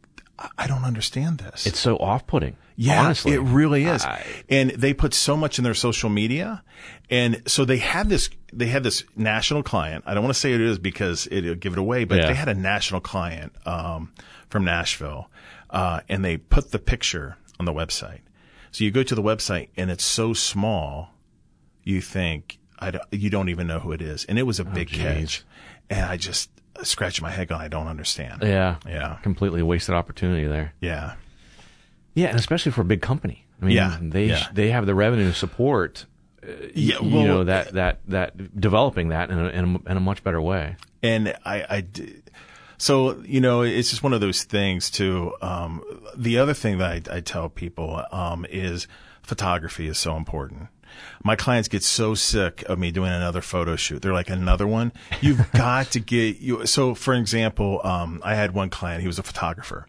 I- 0.58 0.66
don't 0.66 0.84
understand 0.84 1.38
this. 1.38 1.66
It's 1.66 1.78
so 1.78 1.96
off-putting. 1.96 2.56
Yeah, 2.76 3.04
honestly, 3.04 3.32
it 3.32 3.40
really 3.40 3.84
is. 3.84 4.04
I- 4.04 4.24
and 4.48 4.70
they 4.70 4.92
put 4.94 5.14
so 5.14 5.36
much 5.36 5.58
in 5.58 5.64
their 5.64 5.74
social 5.74 6.10
media, 6.10 6.62
and 7.10 7.42
so 7.46 7.64
they 7.64 7.78
had 7.78 8.08
this. 8.08 8.30
They 8.52 8.66
had 8.66 8.82
this 8.82 9.04
national 9.16 9.62
client. 9.62 10.04
I 10.06 10.14
don't 10.14 10.22
want 10.24 10.34
to 10.34 10.40
say 10.40 10.52
it 10.52 10.60
is 10.60 10.78
because 10.78 11.26
it'll 11.30 11.54
give 11.56 11.72
it 11.72 11.78
away, 11.78 12.04
but 12.04 12.18
Yeah. 12.18 12.26
they 12.28 12.34
had 12.34 12.48
a 12.48 12.54
national 12.54 13.00
client 13.00 13.52
um, 13.66 14.12
from 14.48 14.64
Nashville, 14.64 15.28
uh, 15.70 16.00
and 16.08 16.24
they 16.24 16.36
put 16.36 16.70
the 16.72 16.78
picture 16.80 17.36
on 17.58 17.66
the 17.66 17.72
website. 17.72 18.20
So 18.74 18.82
you 18.82 18.90
go 18.90 19.04
to 19.04 19.14
the 19.14 19.22
website, 19.22 19.68
and 19.76 19.88
it's 19.88 20.02
so 20.04 20.32
small, 20.32 21.10
you 21.84 22.00
think 22.00 22.58
I 22.76 22.90
don't, 22.90 23.04
you 23.12 23.30
don't 23.30 23.48
even 23.48 23.68
know 23.68 23.78
who 23.78 23.92
it 23.92 24.02
is, 24.02 24.24
and 24.24 24.36
it 24.36 24.42
was 24.42 24.58
a 24.58 24.64
oh, 24.64 24.74
big 24.74 24.88
geez. 24.88 25.00
catch, 25.00 25.44
and 25.88 26.04
I 26.04 26.16
just 26.16 26.50
scratched 26.82 27.22
my 27.22 27.30
head 27.30 27.46
going, 27.46 27.60
I 27.60 27.68
don't 27.68 27.86
understand. 27.86 28.42
Yeah. 28.42 28.78
Yeah. 28.84 29.18
Completely 29.22 29.62
wasted 29.62 29.94
opportunity 29.94 30.48
there. 30.48 30.74
Yeah. 30.80 31.14
Yeah, 32.14 32.30
and 32.30 32.38
especially 32.40 32.72
for 32.72 32.80
a 32.80 32.84
big 32.84 33.00
company. 33.00 33.46
I 33.62 33.66
mean, 33.66 33.76
Yeah, 33.76 33.96
they 34.02 34.26
yeah. 34.26 34.48
they 34.52 34.70
have 34.70 34.86
the 34.86 34.94
revenue 34.96 35.28
to 35.28 35.34
support 35.34 36.06
uh, 36.42 36.50
Yeah, 36.74 36.98
you 37.00 37.28
know 37.28 37.44
that 37.44 37.74
that 37.74 38.00
that 38.08 38.60
developing 38.60 39.10
that 39.10 39.30
in 39.30 39.38
a, 39.38 39.48
in 39.50 39.64
a, 39.86 39.90
in 39.92 39.96
a 39.98 40.00
much 40.00 40.24
better 40.24 40.42
way. 40.42 40.74
and 41.00 41.32
I, 41.44 41.62
I 41.76 41.86
so 42.84 43.16
you 43.24 43.40
know 43.40 43.62
it's 43.62 43.88
just 43.88 44.02
one 44.02 44.12
of 44.12 44.20
those 44.20 44.44
things 44.44 44.90
too 44.90 45.32
um, 45.40 45.82
the 46.14 46.38
other 46.38 46.52
thing 46.52 46.78
that 46.78 47.08
I, 47.10 47.16
I 47.16 47.20
tell 47.20 47.48
people 47.48 48.04
um, 48.12 48.44
is 48.50 48.86
photography 49.22 49.88
is 49.88 49.96
so 49.96 50.16
important. 50.16 50.68
My 51.24 51.34
clients 51.34 51.66
get 51.66 51.82
so 51.82 52.14
sick 52.14 52.62
of 52.68 52.78
me 52.78 52.92
doing 52.92 53.10
another 53.10 53.40
photo 53.40 53.74
shoot. 53.74 54.02
They're 54.02 54.12
like 54.12 54.28
another 54.30 54.66
one? 54.66 54.92
You've 55.22 55.50
got 55.52 55.92
to 55.92 56.00
get 56.00 56.40
you 56.40 56.66
so 56.66 56.94
for 56.94 57.14
example 57.14 57.80
um, 57.84 58.20
i 58.22 58.34
had 58.34 58.52
one 58.52 58.68
client 58.68 59.00
he 59.00 59.06
was 59.06 59.18
a 59.18 59.22
photographer 59.22 59.86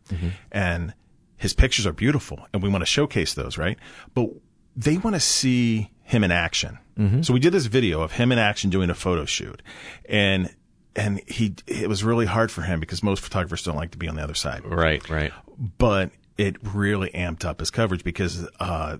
and 0.51 0.93
his 1.37 1.53
pictures 1.53 1.85
are 1.85 1.93
beautiful 1.93 2.47
and 2.53 2.63
we 2.63 2.69
want 2.69 2.81
to 2.81 2.85
showcase 2.85 3.33
those 3.33 3.57
right? 3.57 3.77
But 4.13 4.29
they 4.75 4.97
want 4.97 5.15
to 5.15 5.19
see 5.19 5.91
him 6.03 6.23
in 6.23 6.31
action. 6.31 6.79
So 7.23 7.33
we 7.33 7.41
did 7.41 7.51
this 7.51 7.65
video 7.65 7.99
of 8.01 8.13
him 8.13 8.31
in 8.31 8.39
action 8.39 8.69
doing 8.69 8.89
a 8.89 8.95
photo 8.95 9.25
shoot 9.25 9.61
and 10.07 10.49
and 10.95 11.21
he 11.27 11.55
it 11.67 11.89
was 11.89 12.03
really 12.03 12.25
hard 12.25 12.51
for 12.51 12.61
him 12.61 12.79
because 12.79 13.03
most 13.03 13.23
photographers 13.23 13.63
don't 13.63 13.75
like 13.75 13.91
to 13.91 13.97
be 13.97 14.07
on 14.07 14.15
the 14.15 14.23
other 14.23 14.33
side. 14.33 14.63
Right, 14.65 15.07
right. 15.09 15.33
but 15.77 16.11
it 16.37 16.57
really 16.63 17.09
amped 17.09 17.45
up 17.45 17.59
his 17.59 17.71
coverage 17.71 18.03
because 18.03 18.47
uh, 18.59 18.97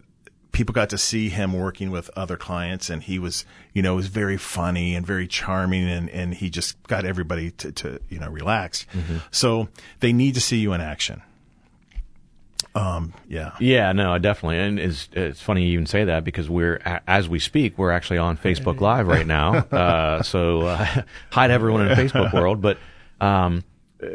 people 0.55 0.73
got 0.73 0.89
to 0.89 0.97
see 0.97 1.27
him 1.27 1.51
working 1.51 1.91
with 1.91 2.09
other 2.15 2.37
clients 2.37 2.89
and 2.89 3.03
he 3.03 3.19
was 3.19 3.45
you 3.73 3.81
know 3.81 3.95
was 3.95 4.07
very 4.07 4.37
funny 4.37 4.95
and 4.95 5.05
very 5.05 5.27
charming 5.27 5.87
and, 5.87 6.09
and 6.09 6.33
he 6.33 6.49
just 6.49 6.81
got 6.83 7.03
everybody 7.05 7.51
to, 7.51 7.71
to 7.73 7.99
you 8.07 8.17
know 8.17 8.29
relax 8.29 8.85
so 9.31 9.67
they 9.99 10.13
need 10.13 10.33
to 10.33 10.39
see 10.39 10.57
you 10.57 10.71
in 10.71 10.79
action 10.79 11.21
um 12.75 13.13
yeah 13.27 13.51
Yeah, 13.59 13.93
no, 13.93 14.17
definitely, 14.19 14.59
and 14.59 14.79
it's 14.79 15.07
it's 15.13 15.41
funny 15.41 15.65
you 15.65 15.73
even 15.73 15.85
say 15.85 16.03
that 16.03 16.23
because 16.23 16.49
we're 16.49 16.79
as 17.07 17.29
we 17.29 17.39
speak, 17.39 17.77
we're 17.77 17.91
actually 17.91 18.17
on 18.17 18.37
Facebook 18.37 18.81
Live 18.81 19.07
right 19.07 19.25
now. 19.25 19.65
Uh, 19.71 20.21
so 20.23 20.61
uh, 20.61 20.85
hi 21.31 21.47
to 21.47 21.53
everyone 21.53 21.81
in 21.81 21.87
the 21.89 21.95
Facebook 21.95 22.33
world. 22.33 22.61
But 22.61 22.77
um, 23.21 23.63
uh, 24.01 24.07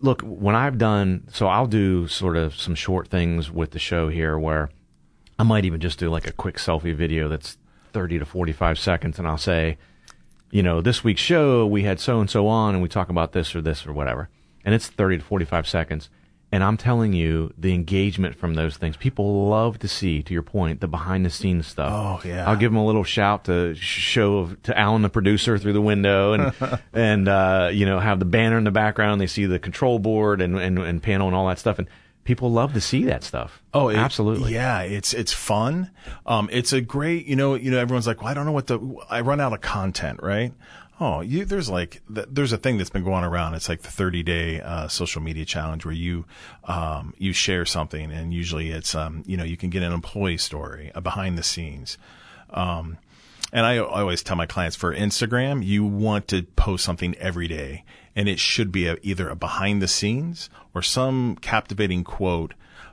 look, 0.00 0.22
when 0.22 0.54
I've 0.54 0.78
done, 0.78 1.28
so 1.32 1.46
I'll 1.46 1.66
do 1.66 2.08
sort 2.08 2.36
of 2.36 2.54
some 2.54 2.74
short 2.74 3.08
things 3.08 3.50
with 3.50 3.70
the 3.70 3.78
show 3.78 4.08
here 4.08 4.38
where 4.38 4.70
I 5.38 5.42
might 5.42 5.64
even 5.64 5.80
just 5.80 5.98
do 5.98 6.10
like 6.10 6.26
a 6.26 6.32
quick 6.32 6.56
selfie 6.56 6.94
video 6.94 7.28
that's 7.28 7.56
thirty 7.92 8.18
to 8.18 8.24
forty 8.24 8.52
five 8.52 8.78
seconds, 8.78 9.18
and 9.18 9.26
I'll 9.28 9.38
say, 9.38 9.78
you 10.50 10.62
know, 10.62 10.80
this 10.80 11.02
week's 11.04 11.20
show 11.22 11.66
we 11.66 11.82
had 11.84 12.00
so 12.00 12.20
and 12.20 12.28
so 12.28 12.46
on, 12.48 12.74
and 12.74 12.82
we 12.82 12.88
talk 12.88 13.08
about 13.08 13.32
this 13.32 13.54
or 13.54 13.60
this 13.60 13.86
or 13.86 13.92
whatever, 13.92 14.28
and 14.64 14.74
it's 14.74 14.88
thirty 14.88 15.18
to 15.18 15.24
forty 15.24 15.44
five 15.44 15.68
seconds. 15.68 16.10
And 16.52 16.64
I'm 16.64 16.76
telling 16.76 17.12
you, 17.12 17.54
the 17.56 17.72
engagement 17.72 18.34
from 18.34 18.54
those 18.54 18.76
things, 18.76 18.96
people 18.96 19.48
love 19.48 19.78
to 19.78 19.88
see. 19.88 20.20
To 20.24 20.32
your 20.32 20.42
point, 20.42 20.80
the 20.80 20.88
behind 20.88 21.24
the 21.24 21.30
scenes 21.30 21.68
stuff. 21.68 21.92
Oh, 22.24 22.28
yeah. 22.28 22.48
I'll 22.48 22.56
give 22.56 22.72
them 22.72 22.78
a 22.78 22.84
little 22.84 23.04
shout 23.04 23.44
to 23.44 23.74
sh- 23.76 23.78
show 24.00 24.46
to 24.64 24.76
Alan, 24.76 25.02
the 25.02 25.08
producer, 25.10 25.58
through 25.58 25.74
the 25.74 25.80
window, 25.80 26.32
and 26.32 26.52
and 26.92 27.28
uh, 27.28 27.70
you 27.72 27.86
know 27.86 28.00
have 28.00 28.18
the 28.18 28.24
banner 28.24 28.58
in 28.58 28.64
the 28.64 28.72
background. 28.72 29.20
They 29.20 29.28
see 29.28 29.46
the 29.46 29.60
control 29.60 30.00
board 30.00 30.40
and, 30.42 30.58
and 30.58 30.78
and 30.80 31.00
panel 31.00 31.28
and 31.28 31.36
all 31.36 31.46
that 31.46 31.60
stuff, 31.60 31.78
and 31.78 31.86
people 32.24 32.50
love 32.50 32.74
to 32.74 32.80
see 32.80 33.04
that 33.04 33.22
stuff. 33.22 33.62
Oh, 33.72 33.88
it- 33.88 33.96
absolutely. 33.96 34.52
Yeah, 34.52 34.80
it's 34.82 35.14
it's 35.14 35.32
fun. 35.32 35.90
Um, 36.26 36.48
it's 36.50 36.72
a 36.72 36.80
great, 36.80 37.26
you 37.26 37.36
know, 37.36 37.54
you 37.54 37.70
know, 37.70 37.78
everyone's 37.78 38.08
like, 38.08 38.22
well, 38.22 38.30
I 38.30 38.34
don't 38.34 38.44
know 38.46 38.52
what 38.52 38.66
the, 38.66 38.80
I 39.08 39.20
run 39.20 39.40
out 39.40 39.52
of 39.52 39.60
content, 39.60 40.18
right? 40.20 40.52
Oh, 41.02 41.22
you, 41.22 41.46
there's 41.46 41.70
like, 41.70 42.02
there's 42.10 42.52
a 42.52 42.58
thing 42.58 42.76
that's 42.76 42.90
been 42.90 43.04
going 43.04 43.24
around. 43.24 43.54
It's 43.54 43.70
like 43.70 43.80
the 43.80 43.90
30 43.90 44.22
day, 44.22 44.60
uh, 44.60 44.86
social 44.86 45.22
media 45.22 45.46
challenge 45.46 45.86
where 45.86 45.94
you, 45.94 46.26
um, 46.64 47.14
you 47.16 47.32
share 47.32 47.64
something 47.64 48.12
and 48.12 48.34
usually 48.34 48.70
it's, 48.70 48.94
um, 48.94 49.22
you 49.26 49.38
know, 49.38 49.44
you 49.44 49.56
can 49.56 49.70
get 49.70 49.82
an 49.82 49.92
employee 49.92 50.36
story, 50.36 50.92
a 50.94 51.00
behind 51.00 51.38
the 51.38 51.42
scenes. 51.42 51.96
Um, 52.50 52.98
and 53.50 53.64
I, 53.64 53.76
I 53.76 54.00
always 54.00 54.22
tell 54.22 54.36
my 54.36 54.44
clients 54.44 54.76
for 54.76 54.94
Instagram, 54.94 55.64
you 55.64 55.84
want 55.84 56.28
to 56.28 56.42
post 56.42 56.84
something 56.84 57.14
every 57.16 57.48
day 57.48 57.84
and 58.14 58.28
it 58.28 58.38
should 58.38 58.70
be 58.70 58.86
a, 58.86 58.98
either 59.00 59.30
a 59.30 59.36
behind 59.36 59.80
the 59.80 59.88
scenes 59.88 60.50
or 60.74 60.82
some 60.82 61.36
captivating 61.36 62.04
quote, 62.04 62.52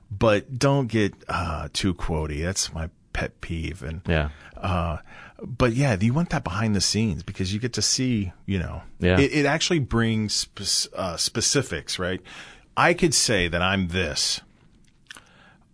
but 0.10 0.58
don't 0.58 0.88
get, 0.88 1.14
uh, 1.28 1.68
too 1.74 1.94
quotey. 1.94 2.42
That's 2.42 2.74
my 2.74 2.90
pet 3.18 3.42
peeve. 3.42 3.82
And, 3.82 4.02
Yeah. 4.08 4.30
uh, 4.56 4.98
but 5.42 5.74
yeah, 5.74 5.98
you 6.00 6.14
want 6.14 6.30
that 6.30 6.44
behind 6.44 6.76
the 6.76 6.82
scenes 6.82 7.24
because 7.24 7.52
you 7.52 7.60
get 7.60 7.74
to 7.74 7.82
see, 7.82 8.32
you 8.46 8.60
know, 8.60 8.84
Yeah. 9.00 9.20
it, 9.20 9.32
it 9.34 9.46
actually 9.48 9.80
brings 9.80 10.34
spe- 10.34 10.94
uh, 10.96 11.18
specifics, 11.18 11.98
right? 11.98 12.22
I 12.78 12.94
could 12.94 13.16
say 13.16 13.48
that 13.48 13.60
I'm 13.62 13.88
this. 13.88 14.42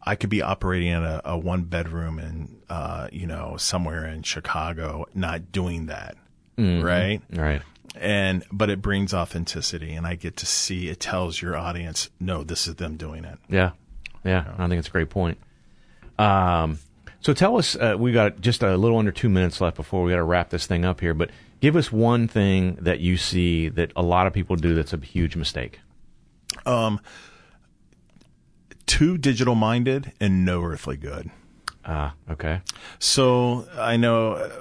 I 0.06 0.16
could 0.16 0.30
be 0.30 0.42
operating 0.42 0.88
in 0.88 1.04
a, 1.04 1.22
a 1.26 1.38
one 1.38 1.64
bedroom 1.64 2.18
in, 2.18 2.62
uh, 2.70 3.10
you 3.12 3.28
know, 3.28 3.58
somewhere 3.58 4.06
in 4.06 4.24
Chicago, 4.24 5.06
not 5.14 5.52
doing 5.52 5.88
that, 5.88 6.16
right? 6.58 7.22
Right. 7.30 7.62
And 7.96 8.44
but 8.52 8.70
it 8.70 8.82
brings 8.82 9.14
authenticity, 9.14 9.94
and 9.94 10.08
I 10.08 10.16
get 10.16 10.38
to 10.38 10.46
see. 10.46 10.88
It 10.90 11.00
tells 11.00 11.42
your 11.42 11.56
audience, 11.56 12.10
no, 12.20 12.44
this 12.44 12.68
is 12.68 12.76
them 12.76 12.98
doing 12.98 13.24
it. 13.24 13.38
Yeah, 13.50 13.72
yeah, 14.26 14.54
I 14.58 14.68
think 14.68 14.80
it's 14.80 14.88
a 14.88 14.92
great 14.92 15.10
point. 15.10 15.38
Um, 16.18 16.80
so 17.24 17.34
tell 17.34 17.58
us, 17.58 17.76
uh, 17.78 17.96
we 17.98 18.12
got 18.12 18.42
just 18.42 18.62
a 18.64 18.76
little 18.76 18.98
under 18.98 19.12
two 19.12 19.30
minutes 19.30 19.62
left 19.62 19.78
before 19.78 20.04
we 20.04 20.12
got 20.12 20.18
to 20.18 20.24
wrap 20.24 20.50
this 20.50 20.68
thing 20.68 20.84
up 20.84 21.00
here. 21.00 21.14
But 21.14 21.30
give 21.62 21.78
us 21.78 21.92
one 21.92 22.28
thing 22.28 22.76
that 22.82 23.00
you 23.00 23.16
see 23.16 23.70
that 23.70 23.94
a 23.96 24.04
lot 24.04 24.28
of 24.28 24.34
people 24.34 24.58
do 24.58 24.76
that's 24.76 24.92
a 24.92 24.98
huge 24.98 25.38
mistake. 25.38 25.80
Too 28.86 29.18
digital 29.18 29.56
minded 29.56 30.12
and 30.20 30.44
no 30.44 30.62
earthly 30.64 30.98
good. 30.98 31.32
Ah, 31.86 32.14
okay. 32.30 32.62
So 33.00 33.68
I 33.78 33.96
know 33.96 34.34
uh, 34.34 34.52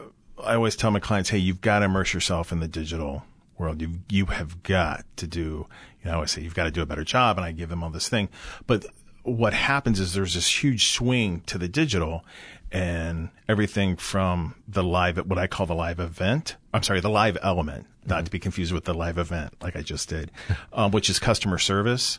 I 0.44 0.54
always 0.54 0.76
tell 0.76 0.92
my 0.92 1.00
clients, 1.00 1.30
hey, 1.30 1.38
you've 1.38 1.60
got 1.60 1.80
to 1.80 1.86
immerse 1.86 2.14
yourself 2.14 2.52
in 2.52 2.60
the 2.60 2.68
digital 2.68 3.24
world. 3.58 3.80
You 3.80 3.98
you 4.08 4.26
have 4.26 4.62
got 4.62 5.04
to 5.16 5.26
do. 5.26 5.66
You 6.00 6.06
know, 6.06 6.12
I 6.12 6.14
always 6.14 6.30
say 6.30 6.42
you've 6.42 6.54
got 6.54 6.64
to 6.64 6.70
do 6.70 6.82
a 6.82 6.86
better 6.86 7.04
job, 7.04 7.36
and 7.38 7.44
I 7.44 7.50
give 7.52 7.68
them 7.68 7.82
all 7.82 7.90
this 7.90 8.08
thing. 8.08 8.28
But 8.66 8.86
what 9.22 9.54
happens 9.54 10.00
is 10.00 10.14
there's 10.14 10.34
this 10.34 10.62
huge 10.62 10.86
swing 10.88 11.42
to 11.46 11.58
the 11.58 11.68
digital, 11.68 12.24
and 12.70 13.28
everything 13.48 13.96
from 13.96 14.54
the 14.66 14.82
live, 14.82 15.18
what 15.18 15.38
I 15.38 15.46
call 15.46 15.66
the 15.66 15.74
live 15.74 16.00
event. 16.00 16.56
I'm 16.72 16.82
sorry, 16.82 17.00
the 17.00 17.10
live 17.10 17.36
element, 17.42 17.86
not 18.06 18.24
to 18.24 18.30
be 18.30 18.38
confused 18.38 18.72
with 18.72 18.84
the 18.84 18.94
live 18.94 19.18
event, 19.18 19.54
like 19.60 19.76
I 19.76 19.82
just 19.82 20.08
did, 20.08 20.30
um, 20.72 20.90
which 20.90 21.10
is 21.10 21.18
customer 21.18 21.58
service 21.58 22.18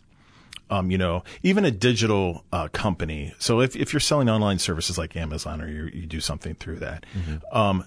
um, 0.70 0.90
you 0.90 0.98
know, 0.98 1.24
even 1.44 1.66
a 1.66 1.72
digital 1.72 2.44
uh, 2.52 2.68
company. 2.70 3.34
So 3.38 3.62
if, 3.62 3.76
if 3.76 3.94
you're 3.94 4.00
selling 4.00 4.30
online 4.30 4.60
services 4.60 4.98
like 4.98 5.16
Amazon 5.16 5.62
or 5.62 5.68
you, 5.68 5.86
you 5.94 6.06
do 6.06 6.20
something 6.20 6.56
through 6.56 6.78
that, 6.78 7.06
um, 7.52 7.86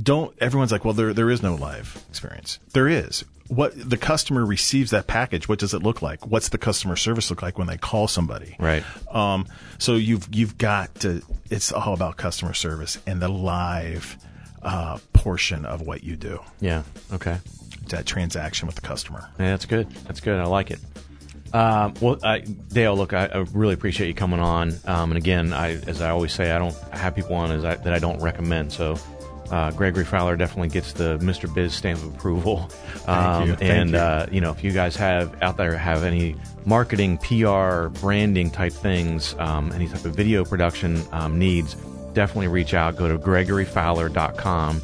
don't 0.00 0.36
everyone's 0.40 0.72
like, 0.72 0.84
well, 0.84 0.94
there 0.94 1.14
there 1.14 1.30
is 1.30 1.42
no 1.42 1.54
live 1.54 2.04
experience. 2.10 2.58
There 2.72 2.88
is. 2.88 3.24
What 3.48 3.72
the 3.76 3.96
customer 3.96 4.44
receives 4.44 4.90
that 4.90 5.06
package. 5.06 5.48
What 5.48 5.58
does 5.58 5.74
it 5.74 5.82
look 5.82 6.02
like? 6.02 6.26
What's 6.26 6.48
the 6.48 6.58
customer 6.58 6.96
service 6.96 7.30
look 7.30 7.42
like 7.42 7.58
when 7.58 7.66
they 7.66 7.76
call 7.76 8.08
somebody? 8.08 8.56
Right. 8.58 8.84
Um, 9.14 9.46
so 9.78 9.94
you've 9.94 10.28
you've 10.32 10.58
got 10.58 10.94
to. 11.00 11.22
It's 11.50 11.72
all 11.72 11.94
about 11.94 12.16
customer 12.16 12.54
service 12.54 12.98
and 13.06 13.20
the 13.20 13.28
live 13.28 14.16
uh, 14.62 14.98
portion 15.12 15.64
of 15.64 15.82
what 15.82 16.02
you 16.02 16.16
do. 16.16 16.40
Yeah. 16.60 16.82
Okay. 17.12 17.38
That 17.88 18.04
transaction 18.04 18.66
with 18.66 18.74
the 18.74 18.82
customer. 18.82 19.28
Yeah, 19.38 19.50
that's 19.50 19.66
good. 19.66 19.88
That's 20.06 20.20
good. 20.20 20.40
I 20.40 20.44
like 20.46 20.70
it. 20.70 20.80
Um, 21.52 21.94
well, 22.00 22.18
I, 22.22 22.40
Dale, 22.40 22.96
look, 22.96 23.12
I, 23.12 23.26
I 23.26 23.38
really 23.52 23.74
appreciate 23.74 24.08
you 24.08 24.14
coming 24.14 24.40
on. 24.40 24.74
Um, 24.84 25.10
and 25.12 25.16
again, 25.16 25.52
I, 25.52 25.74
as 25.86 26.02
I 26.02 26.10
always 26.10 26.32
say, 26.32 26.50
I 26.50 26.58
don't 26.58 26.76
have 26.92 27.14
people 27.14 27.34
on 27.36 27.52
as 27.52 27.64
I, 27.64 27.76
that 27.76 27.92
I 27.92 27.98
don't 27.98 28.20
recommend. 28.20 28.72
So, 28.72 28.98
uh, 29.50 29.70
Gregory 29.72 30.04
Fowler 30.04 30.36
definitely 30.36 30.68
gets 30.68 30.92
the 30.92 31.18
Mr. 31.18 31.52
Biz 31.52 31.74
stamp 31.74 32.02
of 32.02 32.14
approval. 32.14 32.70
Um, 33.06 33.50
you. 33.50 33.56
And 33.60 33.90
you. 33.90 33.96
Uh, 33.96 34.26
you 34.32 34.40
know, 34.40 34.50
if 34.50 34.64
you 34.64 34.72
guys 34.72 34.96
have 34.96 35.40
out 35.42 35.56
there 35.56 35.76
have 35.76 36.02
any 36.02 36.34
marketing, 36.64 37.18
PR, 37.18 37.88
branding 38.00 38.50
type 38.50 38.72
things, 38.72 39.36
um, 39.38 39.70
any 39.72 39.86
type 39.86 40.04
of 40.04 40.16
video 40.16 40.44
production 40.44 41.00
um, 41.12 41.38
needs, 41.38 41.74
definitely 42.14 42.48
reach 42.48 42.74
out. 42.74 42.96
Go 42.96 43.08
to 43.08 43.18
gregoryfowler.com 43.18 44.82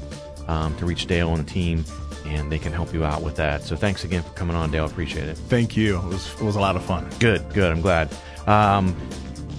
um, 0.48 0.77
to 0.77 0.87
reach 0.87 1.07
Dale 1.07 1.31
and 1.35 1.44
the 1.44 1.51
team, 1.51 1.85
and 2.27 2.53
they 2.53 2.59
can 2.59 2.72
help 2.72 2.92
you 2.92 3.05
out 3.05 3.22
with 3.22 3.37
that. 3.37 3.62
So 3.62 3.75
thanks 3.75 4.05
again 4.05 4.22
for 4.22 4.33
coming 4.35 4.55
on, 4.55 4.70
Dale. 4.70 4.85
Appreciate 4.85 5.29
it. 5.29 5.37
Thank 5.37 5.77
you. 5.77 5.98
It 5.98 6.05
was 6.05 6.33
it 6.35 6.42
was 6.42 6.57
a 6.57 6.61
lot 6.61 6.77
of 6.77 6.85
fun. 6.85 7.09
Good, 7.18 7.53
good. 7.53 7.72
I'm 7.72 7.81
glad. 7.81 8.14
Um, 8.46 8.96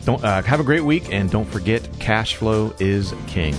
don't 0.05 0.23
uh, 0.23 0.41
have 0.43 0.59
a 0.59 0.63
great 0.63 0.83
week, 0.83 1.11
and 1.11 1.29
don't 1.29 1.45
forget, 1.45 1.87
cash 1.99 2.35
flow 2.35 2.73
is 2.79 3.13
king. 3.27 3.55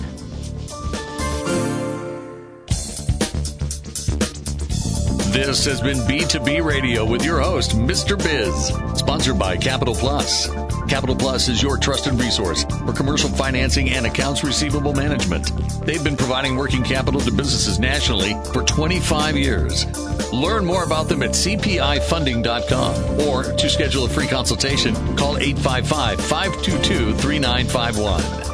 This 5.35 5.64
has 5.64 5.81
been 5.81 5.99
B2B 5.99 6.64
Radio 6.64 7.05
with 7.05 7.25
your 7.25 7.40
host, 7.40 7.73
Mr. 7.73 8.16
Biz, 8.16 8.68
sponsored 8.97 9.37
by 9.37 9.57
Capital 9.57 9.92
Plus. 9.92 10.49
Capital 10.88 11.16
Plus 11.16 11.49
is 11.49 11.61
your 11.61 11.77
trusted 11.77 12.14
resource 12.14 12.62
for 12.62 12.92
commercial 12.92 13.29
financing 13.29 13.90
and 13.90 14.07
accounts 14.07 14.44
receivable 14.44 14.94
management. 14.94 15.51
They've 15.85 16.05
been 16.05 16.16
providing 16.16 16.55
working 16.55 16.85
capital 16.85 17.20
to 17.20 17.33
businesses 17.33 17.81
nationally 17.81 18.35
for 18.53 18.62
25 18.62 19.37
years. 19.37 19.87
Learn 20.33 20.64
more 20.64 20.85
about 20.85 21.09
them 21.09 21.25
at 21.25 21.31
cpifunding.com 21.31 23.20
or 23.29 23.42
to 23.42 23.68
schedule 23.68 24.05
a 24.05 24.09
free 24.09 24.29
consultation, 24.29 24.94
call 25.16 25.37
855 25.37 26.20
522 26.20 27.12
3951. 27.14 28.54